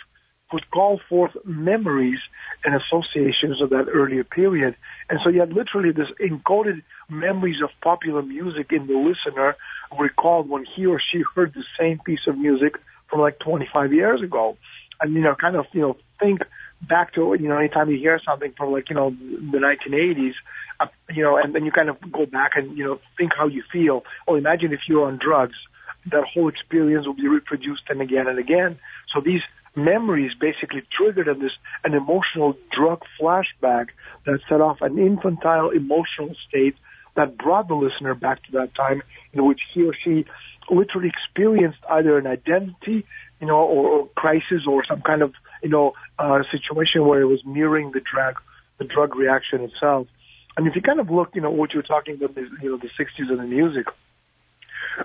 [0.52, 2.18] would call forth memories
[2.64, 4.76] and associations of that earlier period.
[5.08, 9.56] And so you had literally this encoded memories of popular music in the listener
[9.98, 12.76] recalled when he or she heard the same piece of music
[13.10, 14.56] from like 25 years ago.
[15.00, 16.40] And, you know, kind of, you know, think
[16.88, 20.32] back to, you know, anytime you hear something from like, you know, the 1980s,
[20.80, 23.48] uh, you know, and then you kind of go back and, you know, think how
[23.48, 24.04] you feel.
[24.26, 25.56] Or imagine if you're on drugs,
[26.10, 28.78] that whole experience will be reproduced and again and again.
[29.14, 29.42] So these
[29.74, 31.52] memories basically triggered in this
[31.84, 33.88] an emotional drug flashback
[34.26, 36.76] that set off an infantile emotional state
[37.16, 40.24] that brought the listener back to that time in which he or she
[40.70, 43.04] literally experienced either an identity,
[43.40, 47.26] you know, or, or crisis or some kind of, you know, uh, situation where it
[47.26, 48.36] was mirroring the drug,
[48.78, 50.06] the drug reaction itself.
[50.56, 52.76] And if you kind of look, you know, what you're talking about, the, you know,
[52.78, 53.86] the 60s and the music,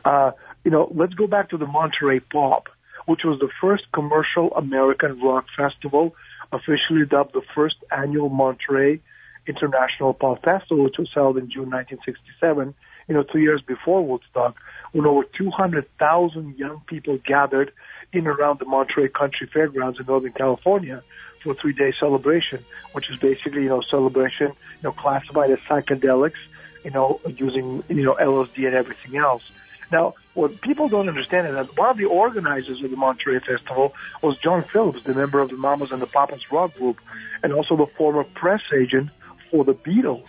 [0.04, 0.32] uh,
[0.64, 2.68] you know, let's go back to the Monterey Pop
[3.08, 6.14] which was the first commercial American rock festival,
[6.52, 9.00] officially dubbed the first annual Monterey
[9.48, 12.76] International Pop Festival, which was held in June 1967,
[13.08, 14.58] you know, two years before Woodstock,
[14.92, 17.72] when over 200,000 young people gathered
[18.12, 21.02] in around the Monterey County Fairgrounds in Northern California
[21.42, 26.40] for a three-day celebration, which is basically, you know, celebration, you know, classified as psychedelics,
[26.84, 29.44] you know, using, you know, LSD and everything else.
[29.92, 33.96] Now, what people don't understand is that one of the organizers of the Monterey Festival
[34.22, 37.02] was John Phillips, the member of the Mamas and the Papas rock group,
[37.42, 39.10] and also the former press agent
[39.50, 40.28] for the Beatles.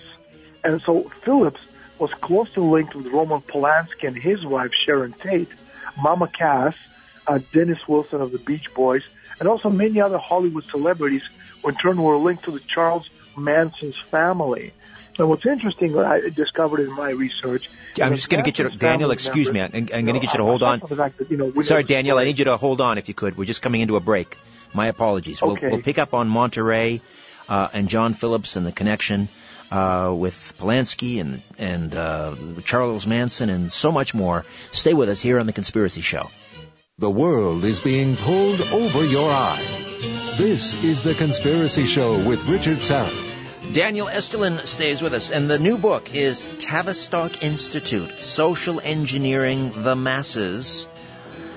[0.64, 1.60] And so Phillips
[1.98, 5.50] was closely linked with Roman Polanski and his wife Sharon Tate,
[6.02, 6.74] Mama Cass,
[7.26, 9.02] uh, Dennis Wilson of the Beach Boys,
[9.40, 11.24] and also many other Hollywood celebrities
[11.62, 14.72] who in turn were linked to the Charles Manson's family.
[15.18, 17.68] And what's interesting, what I discovered in my research.
[18.00, 19.60] I'm just going to get you to, Daniel, excuse me.
[19.60, 20.80] I'm, I'm going to get you to hold on.
[20.90, 23.36] That, you know, Sorry, Daniel, I need you to hold on if you could.
[23.36, 24.36] We're just coming into a break.
[24.72, 25.42] My apologies.
[25.42, 25.60] Okay.
[25.60, 27.00] We'll, we'll pick up on Monterey
[27.48, 29.28] uh, and John Phillips and the connection
[29.72, 34.44] uh, with Polanski and, and uh, Charles Manson and so much more.
[34.70, 36.30] Stay with us here on The Conspiracy Show.
[36.98, 40.38] The world is being pulled over your eyes.
[40.38, 43.27] This is The Conspiracy Show with Richard Syrett.
[43.72, 49.94] Daniel Estulin stays with us, and the new book is Tavistock Institute Social Engineering the
[49.94, 50.86] Masses.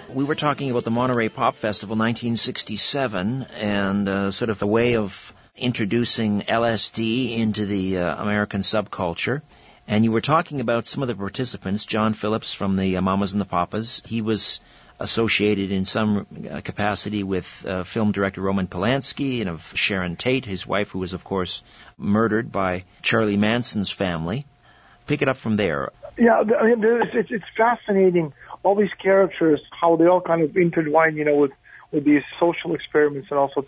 [0.10, 4.97] We were talking about the Monterey Pop Festival 1967 and uh, sort of a way
[4.97, 9.41] of introducing LSD into the uh, American subculture.
[9.88, 13.32] And you were talking about some of the participants, John Phillips from the uh, Mamas
[13.32, 14.02] and the Papas.
[14.06, 14.60] He was
[15.02, 20.46] associated in some uh, capacity with uh, film director Roman Polanski and of Sharon Tate,
[20.46, 21.64] his wife, who was, of course,
[21.98, 24.46] murdered by Charlie Manson's family.
[25.08, 25.90] Pick it up from there.
[26.18, 26.84] Yeah, I mean,
[27.14, 28.34] it's, it's fascinating.
[28.64, 31.52] All these characters, how they all kind of intertwine, you know, with
[31.92, 33.66] with these social experiments and also.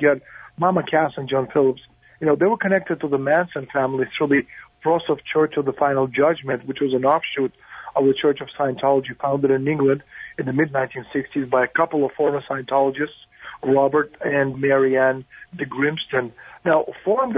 [0.00, 0.22] You had
[0.56, 1.80] Mama Cass and John Phillips.
[2.20, 4.42] You know, they were connected to the Manson family through the
[4.82, 7.52] Process Church of the Final Judgment, which was an offshoot
[7.96, 10.02] of the Church of Scientology founded in England
[10.38, 13.26] in the mid 1960s by a couple of former Scientologists,
[13.64, 15.24] Robert and Marianne
[15.56, 16.32] de Grimston.
[16.64, 17.36] Now, formed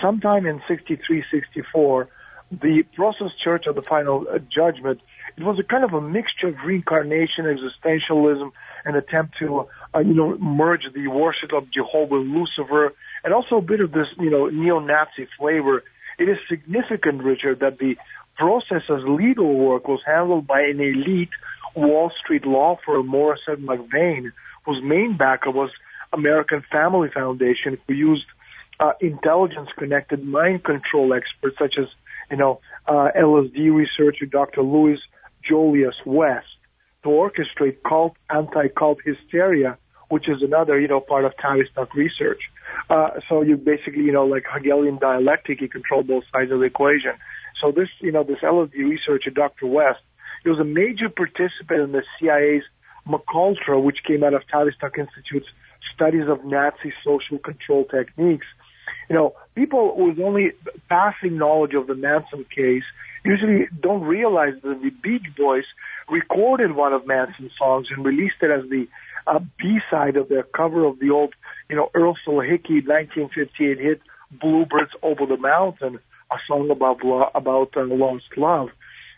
[0.00, 2.08] sometime in 63, 64,
[2.50, 5.00] the Process Church of the Final Judgment,
[5.36, 8.50] it was a kind of a mixture of reincarnation, existentialism,
[8.84, 13.56] an attempt to, uh, you know, merge the worship of Jehovah, and Lucifer, and also
[13.56, 15.84] a bit of this, you know, neo-Nazi flavor.
[16.18, 17.96] It is significant, Richard, that the
[18.40, 21.28] process as legal work was handled by an elite
[21.76, 24.32] Wall Street law firm Morrison McVeigh,
[24.64, 25.70] whose main backer was
[26.14, 28.24] American Family Foundation, who used
[28.80, 31.86] uh, intelligence-connected mind control experts such as,
[32.30, 34.62] you know, uh, LSD researcher Dr.
[34.62, 34.98] Louis
[35.48, 36.46] Jolyon West
[37.02, 39.76] to orchestrate cult, anti-cult hysteria,
[40.08, 42.40] which is another, you know, part of Tavistock research.
[42.88, 46.64] Uh, so you basically, you know, like Hegelian dialectic, you control both sides of the
[46.64, 47.12] equation.
[47.60, 49.66] So this, you know, this LSD researcher, Dr.
[49.66, 50.00] West,
[50.42, 52.64] he was a major participant in the CIA's
[53.06, 55.48] MKUltra, which came out of Tavistock Institute's
[55.94, 58.46] studies of Nazi social control techniques.
[59.08, 60.52] You know, people with only
[60.88, 62.84] passing knowledge of the Manson case
[63.24, 65.64] usually don't realize that the Beach Boys
[66.08, 68.86] recorded one of Manson's songs and released it as the
[69.26, 71.34] uh, B-side of their cover of the old,
[71.68, 75.98] you know, Ersel Hickey 1958 hit "Bluebirds Over the Mountain,"
[76.30, 77.00] a song about
[77.34, 78.68] about uh, lost love.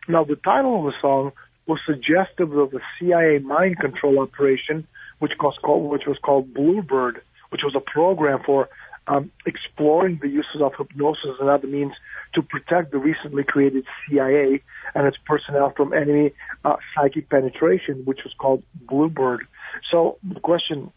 [0.08, 1.32] Now, the title of the song
[1.66, 4.86] was suggestive of a CIA mind control operation,
[5.20, 8.68] which was called which was called Bluebird, which was a program for
[9.06, 11.92] um, exploring the uses of hypnosis and other means
[12.34, 14.62] to protect the recently created CIA
[14.94, 16.32] and its personnel from enemy
[16.64, 19.46] uh, psychic penetration, which was called Bluebird.
[19.90, 20.92] So the question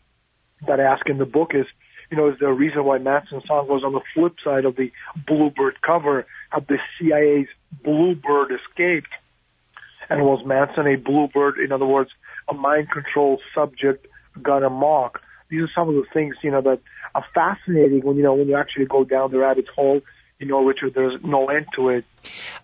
[0.68, 1.66] that I ask in the book is,
[2.16, 4.78] you know, is there a reason why Manson's song was on the flip side of
[4.78, 4.92] the
[5.28, 6.26] Bluebird cover?
[6.50, 7.50] Have the CIA's
[7.84, 9.10] Bluebird escaped?
[10.10, 11.60] And was Manson a Bluebird?
[11.60, 12.12] In other words,
[12.48, 14.08] a mind control subject
[14.42, 15.20] gone amok?
[15.50, 16.80] These are some of the things, you know, that
[17.14, 20.02] are fascinating when, you know, when you actually go down the rabbit hole
[20.38, 22.04] you know, Richard, there's no end to it.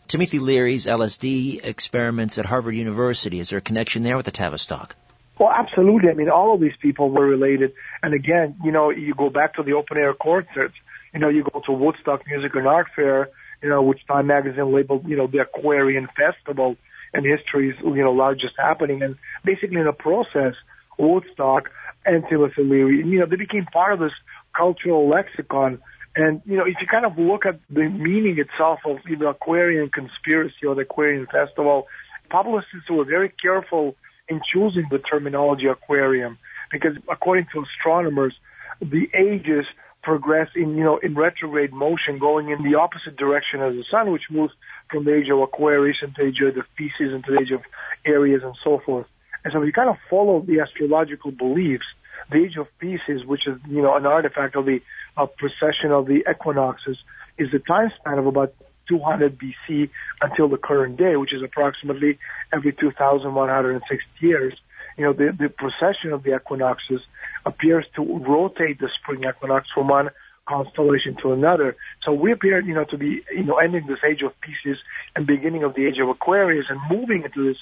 [0.06, 4.94] Timothy Leary's LSD experiments at Harvard University, is there a connection there with the Tavistock?
[5.42, 6.12] Well, absolutely.
[6.12, 7.74] I mean, all of these people were related.
[8.04, 10.76] And again, you know, you go back to the open air concerts.
[11.16, 13.28] You know, you go to Woodstock Music and Art Fair,
[13.64, 16.76] you know, which Time Magazine labeled, you know, the Aquarian Festival
[17.12, 19.02] and history's, you know, largest happening.
[19.02, 20.54] And basically in the process,
[21.00, 21.72] Woodstock
[22.06, 24.14] and Timothy Leary, you know, they became part of this
[24.56, 25.80] cultural lexicon
[26.16, 29.90] and, you know, if you kind of look at the meaning itself of know, Aquarian
[29.90, 31.88] conspiracy or the Aquarian festival,
[32.30, 33.96] publicists were very careful
[34.32, 36.38] in choosing the terminology Aquarian
[36.72, 38.34] because according to astronomers,
[38.80, 39.66] the ages
[40.02, 44.12] progress in, you know, in retrograde motion going in the opposite direction as the sun,
[44.12, 44.54] which moves
[44.90, 47.62] from the age of Aquarius into the age of the Pisces into the age of
[48.06, 49.06] Aries and so forth.
[49.44, 51.86] And so if you kind of follow the astrological beliefs,
[52.32, 54.80] the age of Pisces, which is, you know, an artifact of the
[55.18, 56.98] uh, precession of the equinoxes,
[57.38, 58.54] is the time span of about
[58.88, 59.90] 200 BC
[60.22, 62.18] until the current day, which is approximately
[62.54, 64.54] every 2,160 years.
[64.98, 67.02] You know, the, the precession of the equinoxes
[67.46, 70.10] appears to rotate the spring equinox from one
[70.48, 71.76] constellation to another.
[72.04, 74.78] So we appear, you know, to be, you know, ending this age of Pisces
[75.16, 77.58] and beginning of the age of Aquarius and moving into this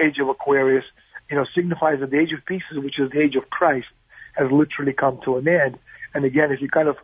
[0.00, 0.84] age of Aquarius,
[1.30, 3.86] you know, signifies that the age of Pisces, which is the age of Christ,
[4.34, 5.78] has literally come to an end.
[6.12, 6.96] And again, if you kind of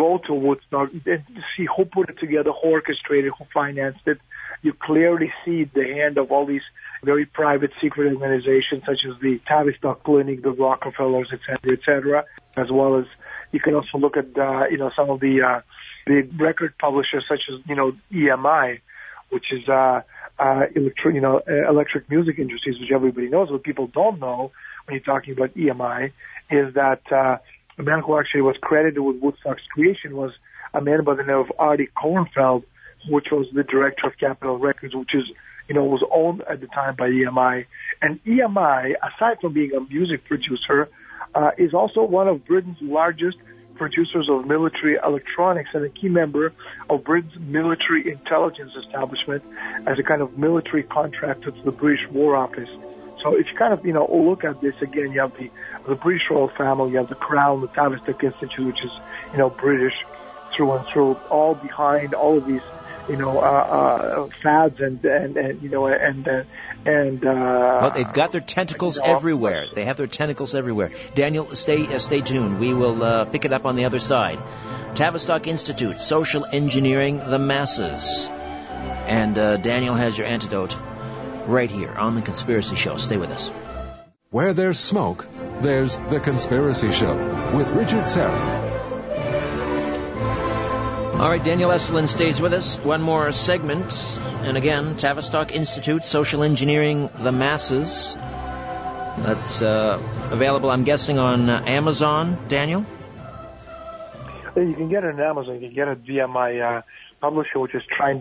[0.00, 1.22] go to Woodstock and
[1.54, 4.18] see who put it together, who orchestrated, who financed it,
[4.62, 6.66] you clearly see the hand of all these
[7.04, 12.24] very private secret organizations such as the Tavistock Clinic, the Rockefellers, et cetera, et cetera,
[12.56, 13.04] as well as
[13.52, 15.60] you can also look at, uh, you know, some of the, uh,
[16.06, 18.80] the record publishers such as, you know, EMI,
[19.30, 20.00] which is, uh,
[20.38, 23.50] uh, electric, you know, electric music industries, which everybody knows.
[23.50, 24.52] What people don't know
[24.84, 26.12] when you're talking about EMI
[26.50, 27.36] is that uh,
[27.80, 30.32] the man who actually was credited with Woodstock's creation was
[30.74, 32.64] a man by the name of Artie Kornfeld,
[33.08, 35.24] which was the director of Capitol Records, which is,
[35.66, 37.64] you know, was owned at the time by EMI.
[38.02, 40.90] And EMI, aside from being a music producer,
[41.34, 43.38] uh, is also one of Britain's largest
[43.76, 46.52] producers of military electronics and a key member
[46.90, 49.42] of Britain's military intelligence establishment
[49.86, 52.68] as a kind of military contractor to the British War Office.
[53.22, 55.50] So if you kind of, you know, look at this again, you have the,
[55.88, 58.90] the British royal family, you have the Crown, the Tavistock Institute, which is,
[59.32, 59.94] you know, British
[60.56, 62.62] through and through, all behind all of these,
[63.08, 66.42] you know, uh, uh, fads and, and, and, you know, and, uh,
[66.86, 69.66] and, uh, well, they've got their tentacles you know, everywhere.
[69.74, 70.92] They have their tentacles everywhere.
[71.14, 72.58] Daniel, stay, uh, stay tuned.
[72.58, 74.38] We will, uh, pick it up on the other side.
[74.94, 78.30] Tavistock Institute, Social Engineering the Masses.
[78.30, 80.78] And, uh, Daniel has your antidote
[81.50, 82.96] right here on The Conspiracy Show.
[82.96, 83.50] Stay with us.
[84.30, 85.26] Where there's smoke,
[85.60, 87.14] there's The Conspiracy Show
[87.54, 88.70] with Richard Syrett.
[91.20, 92.78] All right, Daniel Estulin stays with us.
[92.78, 93.92] One more segment.
[94.42, 98.14] And again, Tavistock Institute, Social Engineering the Masses.
[98.14, 102.86] That's uh, available, I'm guessing, on uh, Amazon, Daniel?
[104.56, 105.54] You can get it on Amazon.
[105.56, 106.82] You can get it via my uh,
[107.20, 108.18] publisher, which is Trine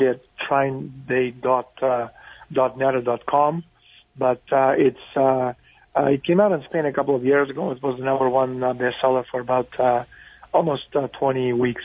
[1.41, 2.07] dot, uh,
[2.52, 3.64] .net
[4.18, 5.54] but uh, it's uh,
[5.95, 7.72] uh, it came out in Spain a couple of years ago.
[7.72, 10.04] It was the number one uh, bestseller for about uh,
[10.54, 11.84] almost uh, 20 weeks,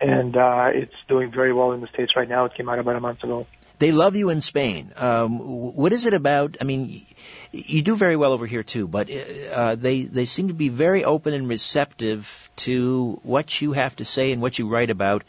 [0.00, 2.44] and uh, it's doing very well in the states right now.
[2.44, 3.46] It came out about a month ago.
[3.78, 4.92] They love you in Spain.
[4.94, 5.40] Um,
[5.74, 6.58] what is it about?
[6.60, 7.02] I mean,
[7.50, 11.04] you do very well over here too, but uh, they they seem to be very
[11.04, 15.24] open and receptive to what you have to say and what you write about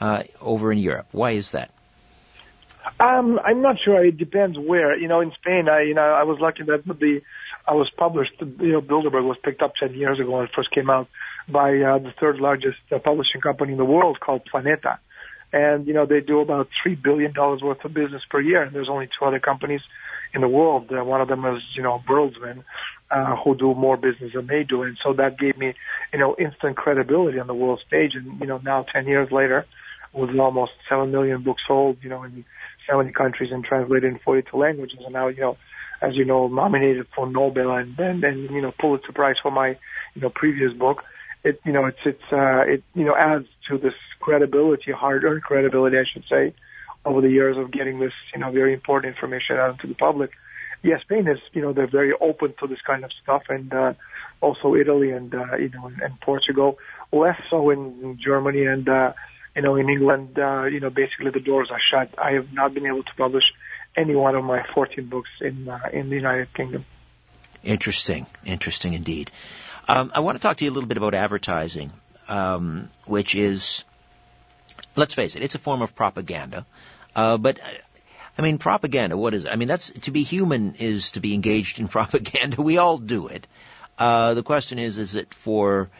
[0.00, 1.06] uh, over in Europe.
[1.12, 1.70] Why is that?
[2.98, 4.04] Um, I'm not sure.
[4.04, 4.96] It depends where.
[4.98, 7.20] You know, in Spain, I you know I was lucky that the
[7.66, 8.32] I was published.
[8.40, 11.08] You know, Bilderberg was picked up ten years ago when it first came out
[11.48, 14.98] by uh, the third largest uh, publishing company in the world called Planeta,
[15.52, 18.62] and you know they do about three billion dollars worth of business per year.
[18.62, 19.80] And there's only two other companies
[20.34, 20.90] in the world.
[20.90, 22.64] Uh, one of them is, you know, Bertelsmann,
[23.10, 24.82] uh, who do more business than they do.
[24.82, 25.74] And so that gave me,
[26.12, 28.12] you know, instant credibility on the world stage.
[28.14, 29.66] And, you know, now 10 years later,
[30.12, 32.44] with almost 7 million books sold, you know, in
[32.88, 34.98] 70 countries and translated in 42 languages.
[35.04, 35.56] And now, you know,
[36.02, 39.70] as you know, nominated for Nobel and then, and, you know, Pulitzer Prize for my,
[40.14, 41.02] you know, previous book.
[41.44, 45.96] It, you know, it's, it's, uh, it, you know, adds to this credibility, hard-earned credibility,
[45.96, 46.54] I should say,
[47.04, 50.30] over the years of getting this, you know, very important information out to the public.
[50.82, 53.94] Yes, Spain is, you know, they're very open to this kind of stuff, and uh,
[54.40, 56.76] also Italy and uh, you know, and, and Portugal.
[57.12, 59.12] Less so in Germany and uh,
[59.54, 60.38] you know, in England.
[60.38, 62.18] Uh, you know, basically the doors are shut.
[62.18, 63.44] I have not been able to publish
[63.96, 66.84] any one of my 14 books in uh, in the United Kingdom.
[67.62, 69.30] Interesting, interesting indeed.
[69.86, 71.92] Um, I want to talk to you a little bit about advertising,
[72.28, 73.84] um, which is
[74.96, 76.66] let's face it, it's a form of propaganda.
[77.14, 77.60] Uh, but
[78.38, 79.16] I mean, propaganda.
[79.16, 79.50] What is it?
[79.50, 82.60] I mean, that's to be human is to be engaged in propaganda.
[82.62, 83.46] We all do it.
[83.98, 85.90] Uh, the question is, is it for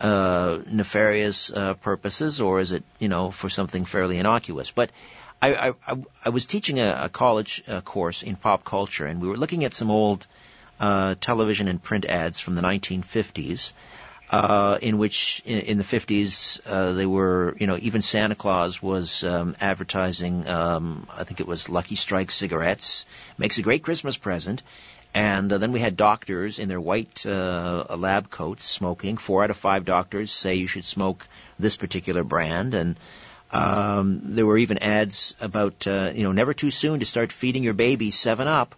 [0.00, 4.70] uh, nefarious uh, purposes, or is it, you know, for something fairly innocuous?
[4.70, 4.90] But
[5.42, 9.28] I, I, I was teaching a, a college uh, course in pop culture, and we
[9.28, 10.26] were looking at some old
[10.78, 13.72] uh, television and print ads from the 1950s
[14.30, 18.80] uh, in which in, in the 50s uh, they were, you know, even Santa Claus
[18.80, 20.46] was um, advertising.
[20.46, 23.06] Um, I think it was Lucky Strike cigarettes.
[23.38, 24.62] Makes a great Christmas present.
[25.12, 29.16] And uh, then we had doctors in their white uh, lab coats smoking.
[29.16, 31.26] Four out of five doctors say you should smoke
[31.58, 32.74] this particular brand.
[32.74, 32.96] And
[33.52, 37.64] um, there were even ads about, uh, you know, never too soon to start feeding
[37.64, 38.74] your baby Seven Up.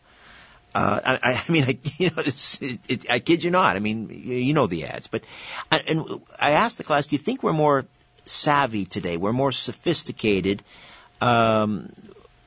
[0.75, 3.77] Uh, I, I mean, I, you know, it's, it, it, I kid you not.
[3.77, 5.25] I mean, you, you know the ads, but
[5.71, 7.85] and I asked the class, do you think we're more
[8.25, 9.17] savvy today?
[9.17, 10.63] We're more sophisticated,
[11.21, 11.93] um,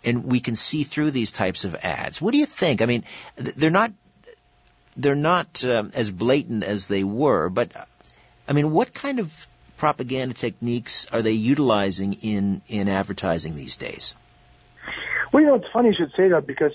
[0.06, 2.22] and we can see through these types of ads.
[2.22, 2.82] What do you think?
[2.82, 3.04] I mean,
[3.36, 3.92] they're not
[4.98, 7.72] they're not um, as blatant as they were, but
[8.48, 9.48] I mean, what kind of
[9.78, 14.16] propaganda techniques are they utilizing in in advertising these days?
[15.34, 16.72] Well, you know, it's funny you should say that because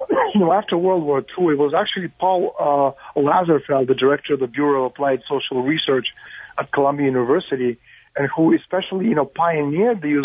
[0.34, 4.40] you know, after World War II, it was actually Paul uh, Lazarsfeld, the director of
[4.40, 6.06] the Bureau of Applied Social Research
[6.58, 7.78] at Columbia University,
[8.16, 10.24] and who especially, you know, pioneered the use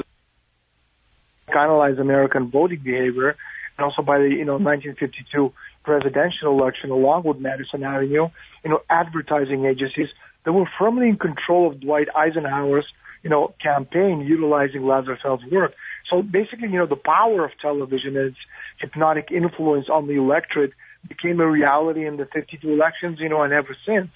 [1.50, 3.36] analyze American voting behavior,
[3.78, 5.52] and also by the, you know, 1952
[5.84, 8.30] presidential election, along with Madison Avenue,
[8.64, 10.08] you know, advertising agencies
[10.44, 12.86] that were firmly in control of Dwight Eisenhower's,
[13.24, 15.74] you know, campaign utilizing Lazarsfeld's work.
[16.10, 18.34] So basically, you know, the power of television is
[18.80, 20.72] hypnotic influence on the electorate
[21.08, 24.10] became a reality in the 52 elections, you know, and ever since.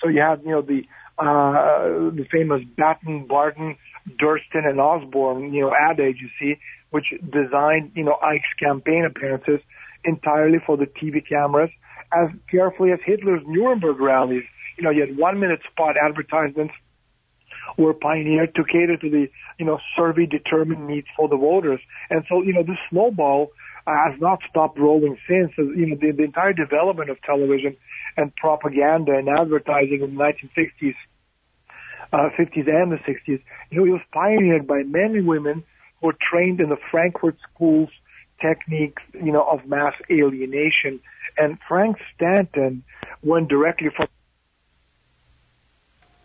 [0.00, 0.82] So you have, you know, the
[1.18, 3.76] uh, the famous Batten, Barton,
[4.18, 6.60] Durstine, and Osborn, you know, ad agency,
[6.90, 9.60] which designed, you know, Ike's campaign appearances
[10.04, 11.70] entirely for the TV cameras,
[12.12, 14.44] as carefully as Hitler's Nuremberg rallies.
[14.78, 16.74] You know, you had one-minute spot advertisements
[17.76, 19.26] were pioneered to cater to the,
[19.58, 21.80] you know, survey-determined needs for the voters.
[22.10, 23.50] And so, you know, this snowball
[23.86, 25.52] has not stopped rolling since.
[25.58, 27.76] You know, the, the entire development of television
[28.16, 30.94] and propaganda and advertising in the 1960s,
[32.12, 33.40] uh, 50s and the 60s,
[33.70, 35.64] you know, it was pioneered by men and women
[36.00, 37.90] who were trained in the Frankfurt schools
[38.40, 41.00] techniques, you know, of mass alienation.
[41.38, 42.84] And Frank Stanton
[43.22, 44.08] went directly from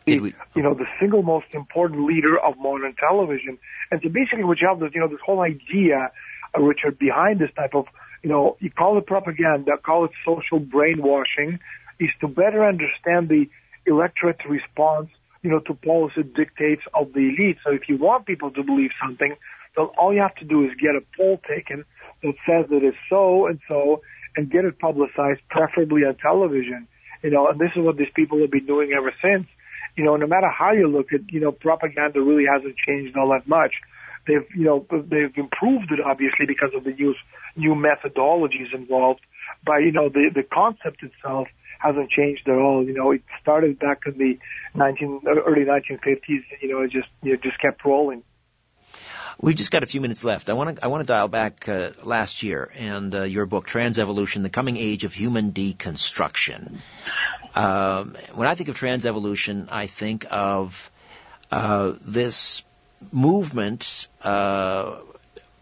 [0.07, 3.57] we, you know, the single most important leader of modern television.
[3.91, 6.11] And so basically what you have is, you know, this whole idea
[6.57, 7.85] uh, Richard, behind this type of,
[8.23, 11.59] you know, you call it propaganda, call it social brainwashing,
[11.99, 13.45] is to better understand the
[13.85, 15.09] electorate response,
[15.41, 17.57] you know, to policy dictates of the elite.
[17.63, 19.35] So if you want people to believe something,
[19.75, 21.83] then all you have to do is get a poll taken
[22.23, 24.01] that says that it is so and so
[24.35, 26.87] and get it publicized, preferably on television.
[27.23, 29.47] You know, and this is what these people have been doing ever since.
[29.95, 33.29] You know, no matter how you look at, you know, propaganda really hasn't changed all
[33.29, 33.73] that much.
[34.27, 37.17] They've, you know, they've improved it obviously because of the use
[37.55, 39.21] new methodologies involved.
[39.65, 41.47] But you know, the the concept itself
[41.81, 42.85] hasn't changed at all.
[42.85, 44.39] You know, it started back in the
[44.75, 46.43] 19 early 1950s.
[46.61, 48.23] You know, it just you know, just kept rolling.
[49.39, 50.49] We've just got a few minutes left.
[50.49, 53.67] I want to I want to dial back uh, last year and uh, your book
[53.67, 56.77] Transevolution: The Coming Age of Human Deconstruction.
[57.55, 60.91] Um, when I think of transevolution, I think of
[61.51, 62.63] uh, this
[63.11, 64.97] movement uh,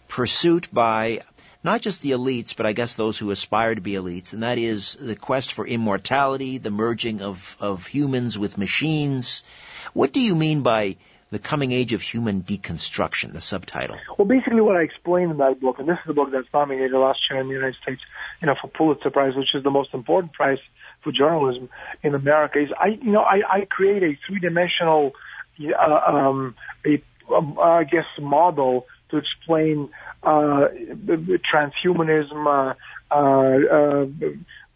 [0.08, 1.22] pursuit by
[1.64, 4.58] not just the elites, but I guess those who aspire to be elites, and that
[4.58, 9.44] is the quest for immortality, the merging of, of humans with machines.
[9.94, 10.98] What do you mean by
[11.32, 13.98] The Coming Age of Human Deconstruction, the subtitle.
[14.18, 16.92] Well, basically what I explained in that book, and this is the book that's nominated
[16.92, 18.02] last year in the United States,
[18.42, 20.58] you know, for Pulitzer Prize, which is the most important prize
[21.04, 21.70] for journalism
[22.02, 25.12] in America, is I, you know, I, I create a three-dimensional,
[25.62, 26.56] uh, um,
[26.86, 27.04] a,
[27.34, 29.90] um, I guess, model to explain
[30.24, 32.74] transhumanism, uh,
[33.14, 34.06] uh,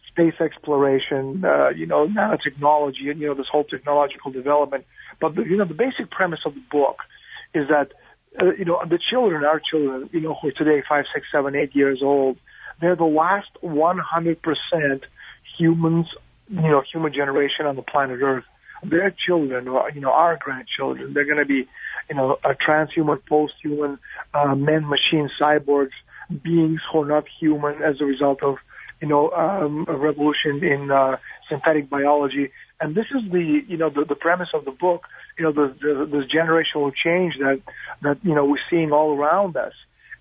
[0.08, 4.84] space exploration, uh, you know, nanotechnology, and you know, this whole technological development.
[5.20, 6.98] But you know, the basic premise of the book
[7.54, 7.92] is that
[8.40, 11.54] uh, you know the children, our children, you know, who are today five, six, seven,
[11.54, 12.36] eight years old,
[12.80, 15.00] they're the last 100%
[15.58, 16.06] humans,
[16.48, 18.44] you know, human generation on the planet Earth.
[18.82, 21.66] Their children, or you know, our grandchildren, they're going to be,
[22.08, 23.98] you know, a transhuman, post-human,
[24.32, 25.96] uh, men-machine cyborgs,
[26.42, 28.56] beings who are not human as a result of
[29.04, 31.16] you know, um, a revolution in uh,
[31.50, 32.50] synthetic biology.
[32.80, 35.02] And this is the, you know, the, the premise of the book,
[35.38, 37.60] you know, the, the, this generational change that,
[38.00, 39.72] that, you know, we're seeing all around us.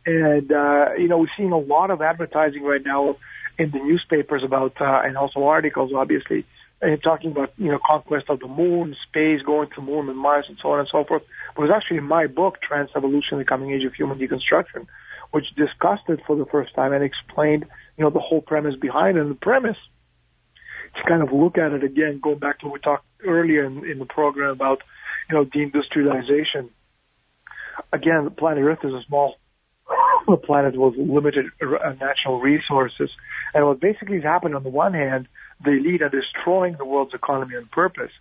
[0.05, 3.15] And, uh, you know, we're seeing a lot of advertising right now
[3.57, 6.45] in the newspapers about, uh, and also articles, obviously,
[6.83, 10.45] and talking about, you know, conquest of the moon, space, going to moon and Mars
[10.49, 11.23] and so on and so forth.
[11.55, 14.85] But it was actually in my book, Transevolution, The Coming Age of Human Deconstruction,
[15.31, 17.65] which discussed it for the first time and explained
[17.97, 19.21] you know, the whole premise behind it.
[19.21, 19.77] And the premise,
[20.95, 23.85] to kind of look at it again, going back to what we talked earlier in,
[23.85, 24.79] in the program about,
[25.29, 26.69] you know, deindustrialization.
[27.91, 29.35] Again, the planet Earth is a small
[30.43, 33.09] planet with limited uh, natural resources.
[33.53, 35.27] And what basically has happened on the one hand,
[35.63, 38.11] the elite are destroying the world's economy on purpose.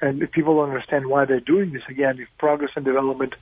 [0.00, 3.34] And if people don't understand why they're doing this, again, if progress and development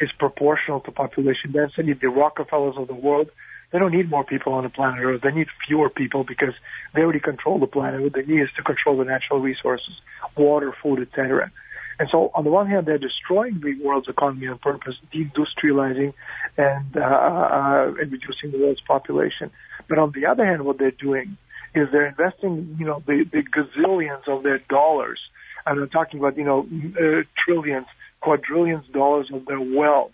[0.00, 3.30] is proportional to population density, the Rockefellers of the world
[3.74, 5.22] they don't need more people on the planet Earth.
[5.24, 6.54] They need fewer people because
[6.94, 8.00] they already control the planet.
[8.02, 9.94] What they need is to control the natural resources,
[10.36, 11.50] water, food, etc.
[11.98, 16.14] And so, on the one hand, they're destroying the world's economy on purpose, deindustrializing
[16.56, 19.50] and, uh, uh, and reducing the world's population.
[19.88, 21.36] But on the other hand, what they're doing
[21.74, 25.20] is they're investing, you know, the, the gazillions of their dollars.
[25.66, 26.66] And I'm talking about, you know,
[26.96, 27.86] uh, trillions,
[28.20, 30.12] quadrillions dollars of their wealth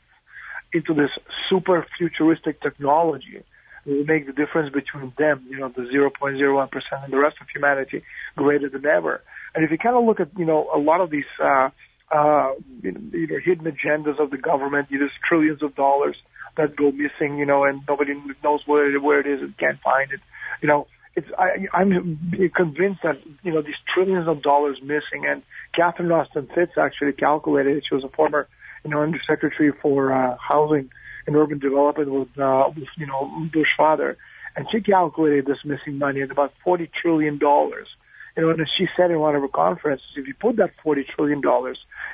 [0.72, 1.11] into this
[1.48, 3.42] super futuristic technology
[3.86, 6.70] will make the difference between them, you know, the 0.01%
[7.04, 8.02] and the rest of humanity
[8.36, 9.22] greater than ever.
[9.54, 11.70] And if you kind of look at, you know, a lot of these, uh,
[12.11, 12.52] uh,
[12.82, 16.16] you know, hidden agendas of the government, you know, trillions of dollars
[16.56, 18.12] that go missing, you know, and nobody
[18.44, 20.20] knows where where it is and can't find it.
[20.61, 20.86] You know,
[21.16, 25.42] it's, I, I'm convinced that, you know, these trillions of dollars missing and
[25.74, 27.84] Catherine Austin Fitts actually calculated it.
[27.88, 28.48] She was a former,
[28.84, 30.90] you know, undersecretary for, uh, housing
[31.26, 34.16] and urban development with, uh, with you know, Bush father.
[34.56, 37.38] And she calculated this missing money at about $40 trillion.
[37.40, 41.06] You know, and she said in one of her conferences, if you put that $40
[41.14, 41.42] trillion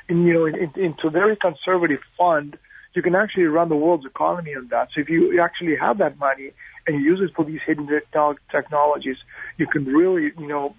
[0.09, 2.57] in, you know, in, in, into very conservative fund,
[2.93, 4.89] you can actually run the world's economy on that.
[4.93, 6.51] So if you actually have that money
[6.87, 7.89] and use it for these hidden
[8.51, 9.17] technologies,
[9.57, 10.73] you can really, you know,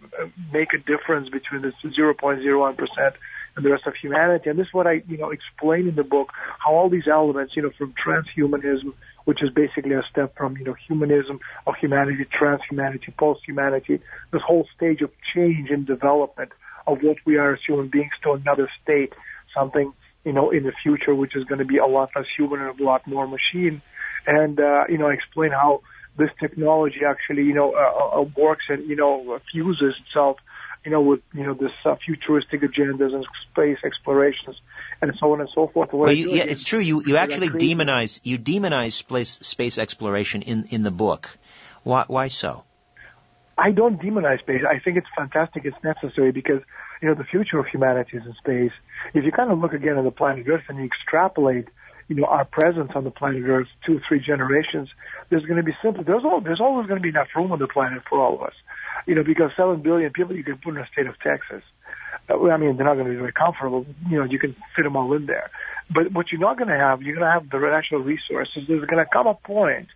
[0.52, 3.12] make a difference between this 0.01%
[3.56, 4.48] and the rest of humanity.
[4.48, 6.32] And this is what I, you know, explain in the book,
[6.64, 8.94] how all these elements, you know, from transhumanism,
[9.24, 14.00] which is basically a step from, you know, humanism of humanity, transhumanity, post-humanity,
[14.32, 16.52] this whole stage of change and development
[16.86, 19.12] of what we are as human beings to another state,
[19.54, 19.92] something,
[20.24, 22.80] you know, in the future, which is going to be a lot less human and
[22.80, 23.82] a lot more machine.
[24.26, 25.82] And, uh, you know, I explain how
[26.18, 30.36] this technology actually, you know, uh, uh, works and, you know, fuses itself
[30.84, 34.56] you know, with you know this uh, futuristic agendas and space explorations
[35.02, 35.92] and so on and so forth.
[35.92, 36.78] Well, you, yeah, it's true.
[36.78, 41.36] You you actually demonize you demonize space space exploration in in the book.
[41.82, 42.64] Why why so?
[43.56, 44.62] I don't demonize space.
[44.68, 45.64] I think it's fantastic.
[45.64, 46.62] It's necessary because
[47.02, 48.72] you know the future of humanity is in space.
[49.14, 51.68] If you kind of look again at the planet Earth and you extrapolate
[52.08, 54.88] you know, our presence on the planet Earth two, or three generations,
[55.30, 57.58] there's going to be simply, there's, all, there's always going to be enough room on
[57.58, 58.54] the planet for all of us
[59.08, 61.62] you know, because seven billion people you can put in the state of Texas.
[62.28, 63.86] Uh, I mean, they're not going to be very comfortable.
[64.08, 65.50] You know, you can fit them all in there.
[65.90, 68.64] But what you're not going to have, you're going to have the natural resources.
[68.68, 69.88] There's going to come a point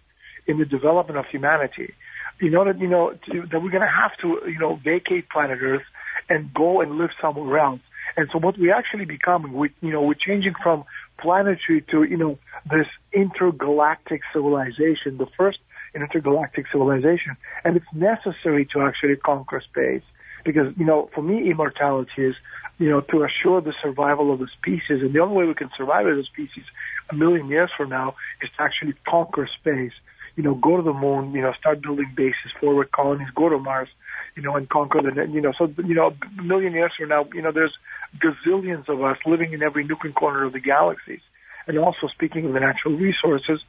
[0.47, 1.93] in the development of humanity,
[2.41, 5.29] you know, that you know to, that we're going to have to, you know, vacate
[5.29, 5.85] planet Earth
[6.29, 7.81] and go and live somewhere else.
[8.17, 10.85] And so what we actually becoming, we, you know, we're changing from
[11.23, 12.39] planetary to, you know,
[12.71, 15.17] this intergalactic civilization.
[15.19, 15.59] The first
[15.95, 17.37] intergalactic civilization.
[17.65, 20.03] And it's necessary to actually conquer space.
[20.45, 22.35] Because, you know, for me, immortality is,
[22.79, 24.99] you know, to assure the survival of the species.
[25.03, 26.65] And the only way we can survive as a species
[27.11, 29.93] a million years from now is to actually conquer space.
[30.37, 33.59] you know, go to the moon, you know, start building bases, forward colonies, go to
[33.59, 33.89] Mars,
[34.35, 37.27] you know, and conquer the, you know, so, you know, a million years from now,
[37.35, 37.75] you know, there's
[38.19, 41.21] gazillions of us living in every nook and corner of the galaxies.
[41.67, 43.61] And also speaking of the natural resources,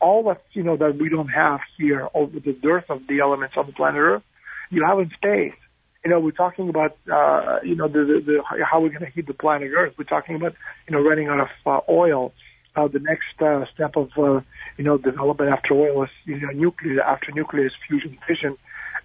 [0.00, 3.54] all that, you know, that we don't have here over the dearth of the elements
[3.56, 4.22] on the planet Earth,
[4.70, 5.54] you have in space.
[6.04, 9.10] You know, we're talking about, uh, you know, the, the, the how we're going to
[9.10, 9.94] heat the planet Earth.
[9.98, 10.54] We're talking about,
[10.88, 12.32] you know, running out of uh, oil.
[12.74, 14.40] Uh, the next uh, step of, uh,
[14.76, 17.00] you know, development after oil is, you know, nuclear.
[17.00, 18.56] After nuclear is fusion fission.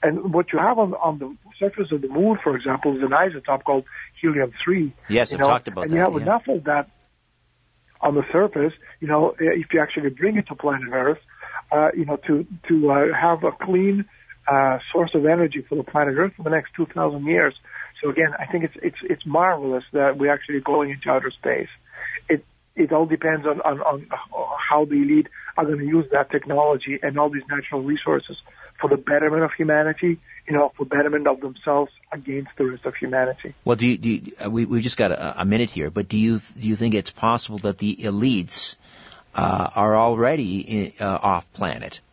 [0.03, 3.09] And what you have on, on the surface of the moon, for example, is an
[3.09, 3.85] isotope called
[4.19, 4.93] helium-3.
[5.09, 5.95] Yes, I've know, talked about and that.
[5.95, 6.21] you have yeah.
[6.21, 6.89] enough of that
[8.01, 11.19] on the surface, you know, if you actually bring it to planet Earth,
[11.71, 14.05] uh, you know, to to uh, have a clean
[14.47, 17.53] uh, source of energy for the planet Earth for the next 2,000 years.
[18.01, 21.69] So again, I think it's it's it's marvelous that we're actually going into outer space.
[22.27, 22.43] It
[22.75, 24.07] it all depends on on, on
[24.69, 25.27] how the elite
[25.57, 28.37] are going to use that technology and all these natural resources
[28.81, 32.95] for the betterment of humanity, you know, for betterment of themselves against the rest of
[32.95, 33.53] humanity.
[33.63, 36.09] Well, do you, do you, uh, we we just got a, a minute here, but
[36.09, 38.75] do you do you think it's possible that the elites
[39.35, 42.01] uh, are already in, uh, off planet?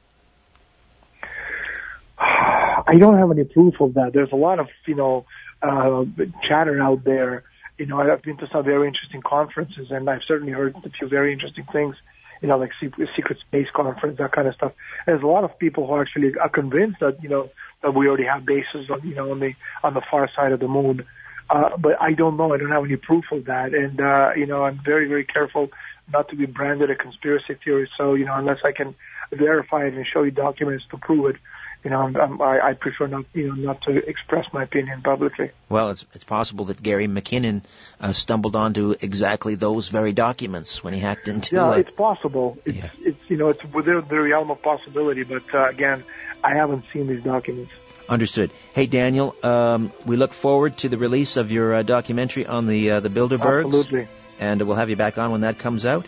[2.19, 4.13] I don't have any proof of that.
[4.13, 5.25] There's a lot of you know
[5.63, 6.05] uh,
[6.47, 7.45] chatter out there.
[7.79, 11.09] You know, I've been to some very interesting conferences, and I've certainly heard a few
[11.09, 11.97] very interesting things.
[12.41, 14.73] You know, like secret space conference, that kind of stuff.
[15.07, 17.51] There's a lot of people who are actually are convinced that you know
[17.83, 20.61] that we already have bases on you know on the on the far side of
[20.61, 21.05] the moon.
[21.51, 22.53] Uh, but I don't know.
[22.53, 25.69] I don't have any proof of that, and uh, you know, I'm very very careful
[26.13, 27.93] not to be branded a conspiracy theorist.
[27.97, 28.95] So you know, unless I can
[29.33, 31.37] verify it and show you documents to prove it,
[31.85, 35.03] you know, I'm, I'm, I, I prefer not, you know, not to express my opinion
[35.03, 35.51] publicly.
[35.69, 37.63] Well, it's it's possible that Gary McKinnon
[38.01, 41.57] uh, stumbled onto exactly those very documents when he hacked into.
[41.57, 42.59] Yeah, uh, it's possible.
[42.65, 42.91] It's, Yeah.
[43.01, 45.23] it's you know, it's within the realm of possibility.
[45.23, 46.05] But uh, again,
[46.43, 47.73] I haven't seen these documents.
[48.09, 48.51] Understood.
[48.73, 52.93] Hey, Daniel, um, we look forward to the release of your uh, documentary on the
[52.93, 54.09] uh, the Bilderbergs, Absolutely.
[54.41, 56.07] and we'll have you back on when that comes out.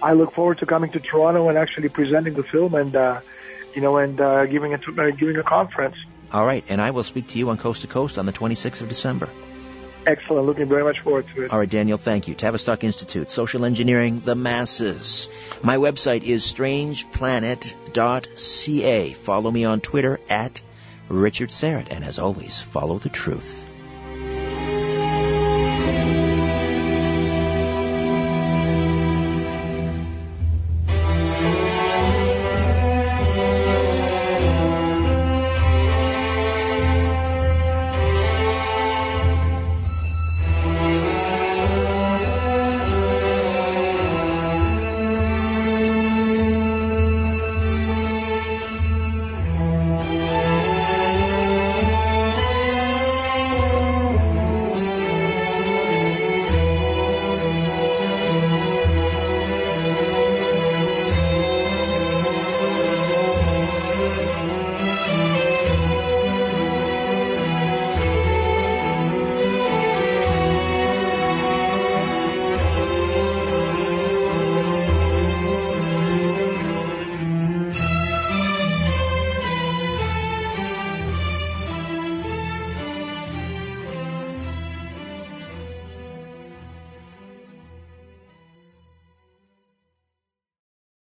[0.00, 3.20] I look forward to coming to Toronto and actually presenting the film and, uh,
[3.74, 5.96] you know, and uh, giving it uh, giving a conference.
[6.32, 8.82] All right, and I will speak to you on Coast to Coast on the 26th
[8.82, 9.28] of December.
[10.06, 10.46] Excellent.
[10.46, 11.52] Looking very much forward to it.
[11.52, 12.34] All right, Daniel, thank you.
[12.34, 15.28] Tavistock Institute, Social Engineering the Masses.
[15.62, 19.12] My website is strangeplanet.ca.
[19.12, 20.62] Follow me on Twitter at
[21.08, 23.67] Richard Syrett, and as always, follow the truth.